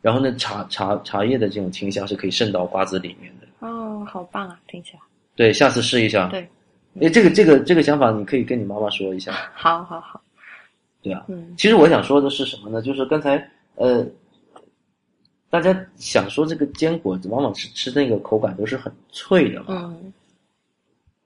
[0.00, 3.66] 然后呢茶茶茶叶的这种清香是可以渗到瓜子里面的。
[3.66, 5.00] 哦，好棒啊，听起来。
[5.36, 6.28] 对，下次试一下。
[6.28, 6.48] 对，
[7.00, 9.32] 哎，这个这个这个想法，你可以跟你妈妈说一下。
[9.54, 10.20] 好好好，
[11.02, 12.80] 对啊，嗯其实我想说的是什么呢？
[12.80, 13.36] 就是刚才
[13.74, 14.04] 呃，
[15.50, 20.12] 大家想说这个坚果往往是吃那个口感都是很脆的嘛，嗯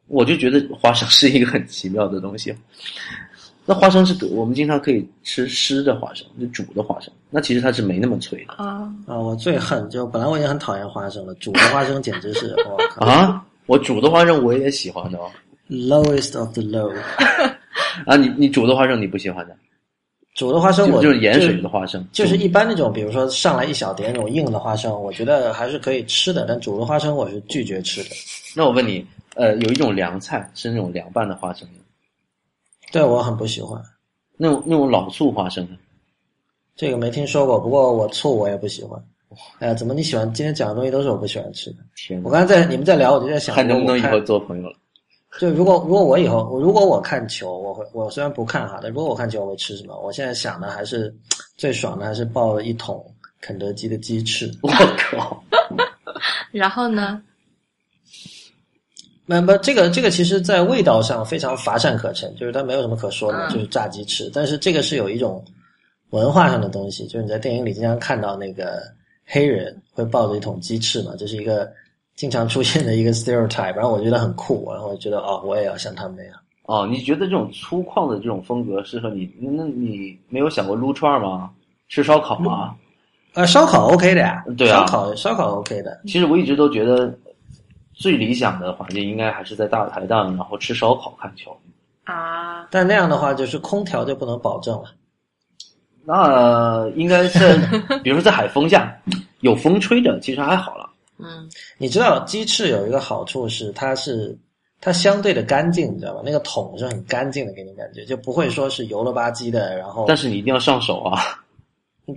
[0.08, 2.54] 我就觉得花生是一个很奇妙的东西。
[3.64, 13.44] 那花生是我们经常可以吃湿的花生，就煮的花生，那其实它是没那么脆的啊，啊，我最恨就本来我已经很讨厌花生了，煮的花生简直是 我靠啊。
[13.66, 15.30] 我煮的花生我也喜欢的哦。
[15.70, 16.92] ，lowest of the low。
[18.04, 19.56] 啊，你你煮的花生你不喜欢的？
[20.34, 28.10] 煮的花生我就就是盐水的花生，就是一般那种，比如说上来一小碟那种硬的花生，我觉得还是可以吃的，但煮的花生我是拒绝吃的。
[28.56, 31.74] 那我问你，呃，有一种凉菜是那种凉拌的花生的，
[32.90, 33.80] 对我很不喜欢，
[34.38, 35.72] 那种那种老醋花生的，
[36.76, 37.60] 这个没听说过。
[37.60, 38.98] 不过我醋我也不喜欢。
[39.58, 40.30] 哎呀，怎么你喜欢？
[40.32, 41.76] 今天讲的东西都是我不喜欢吃的。
[41.96, 42.32] 天哪我！
[42.32, 44.76] 刚才在你们在聊，我就在想，看能不能以后做朋友了。
[45.40, 49.98] 就如果如果我以后如果我看球，我会我虽然不看哈，但如果我看球，我会吃什么？
[50.00, 51.14] 我现在想的还是
[51.56, 53.04] 最爽的，还是抱了一桶
[53.40, 54.50] 肯德基的鸡翅。
[54.62, 54.68] 我
[54.98, 55.42] 靠！
[56.52, 57.22] 然后呢？
[59.24, 64.30] 那么这个这个其实在味道上非常乏善可陈，就是它没有什么可说的，嗯就是炸鸡翅。
[64.34, 65.42] 但是这个是有一种
[66.10, 68.82] 文化上的东西，就是你在电影里经常看到那个
[69.24, 71.72] 黑人会抱着一桶鸡翅嘛，这是一个
[72.14, 76.34] 经常出现的一个 stereotype，然后我觉得很酷，然后我觉得哦，我也要像他们那样。
[76.64, 79.28] 哦，你觉得这种粗犷的这种风格适合你？
[79.40, 81.50] 那那你没有想过撸串吗？
[81.88, 82.74] 吃烧烤吗？
[83.34, 86.00] 呃，烧烤 OK 的呀，对啊烧烤烧烤 OK 的。
[86.04, 87.12] 其实我一直都觉得，
[87.94, 91.50] 最理想的环境应该还是在大排档，然后吃烧烤看球。
[92.04, 94.84] 啊，但那样的话，就是空调就不能保证了。
[96.04, 97.58] 那应该是，
[98.02, 98.94] 比如说在海风下，
[99.40, 100.90] 有风吹着，其实还好了。
[101.24, 101.48] 嗯
[101.78, 104.36] 你知道鸡翅有一个好处是，它是
[104.80, 106.22] 它相对的干净，你知道吧？
[106.24, 109.76] 那个桶是很干净的，给你感觉就不会说是油了吧唧的。
[109.78, 111.38] 然后但是你一定要上手啊！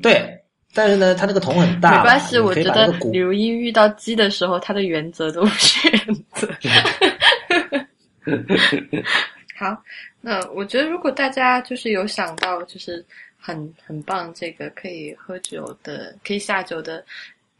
[0.01, 0.43] 对，
[0.73, 5.99] 但是呢，它那个桶很大，没关系，我觉得把那个骨李如一遇到鸡的时候，他的原则都不是原
[6.33, 6.47] 则。
[9.55, 9.81] 好，
[10.19, 13.05] 那我觉得如果大家就是有想到就是
[13.37, 17.05] 很很棒这个可以喝酒的、可以下酒的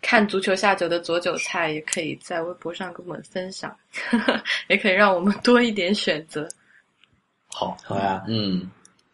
[0.06, 3.76] 看足球下酒的左韭菜，也可以在微博上跟我们分享，
[4.70, 6.48] 也可以让我们多一点选择。
[7.48, 8.24] 好，好呀。
[8.28, 8.70] 嗯，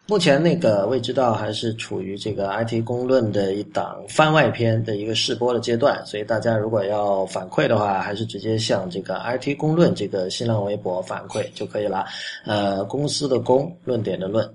[0.06, 12.04] 目前那个未知道还是处于这个 IT 公论的一档番外篇的一个试播的阶段，所以大家如果要反馈的话，还是直接向这个 IT 公论这个新浪微博反馈就可以了。
[12.44, 14.46] 呃，公司的公，论点的论。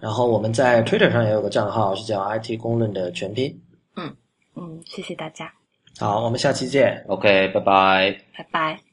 [0.00, 3.56] 然后我们在 Twitter 上也有个账号，是叫 IT 公论的全拼。
[3.94, 5.52] 嗯，谢谢大家，
[5.98, 7.04] 好，我们下期见。
[7.08, 8.16] OK，拜拜。
[8.36, 8.85] 拜拜。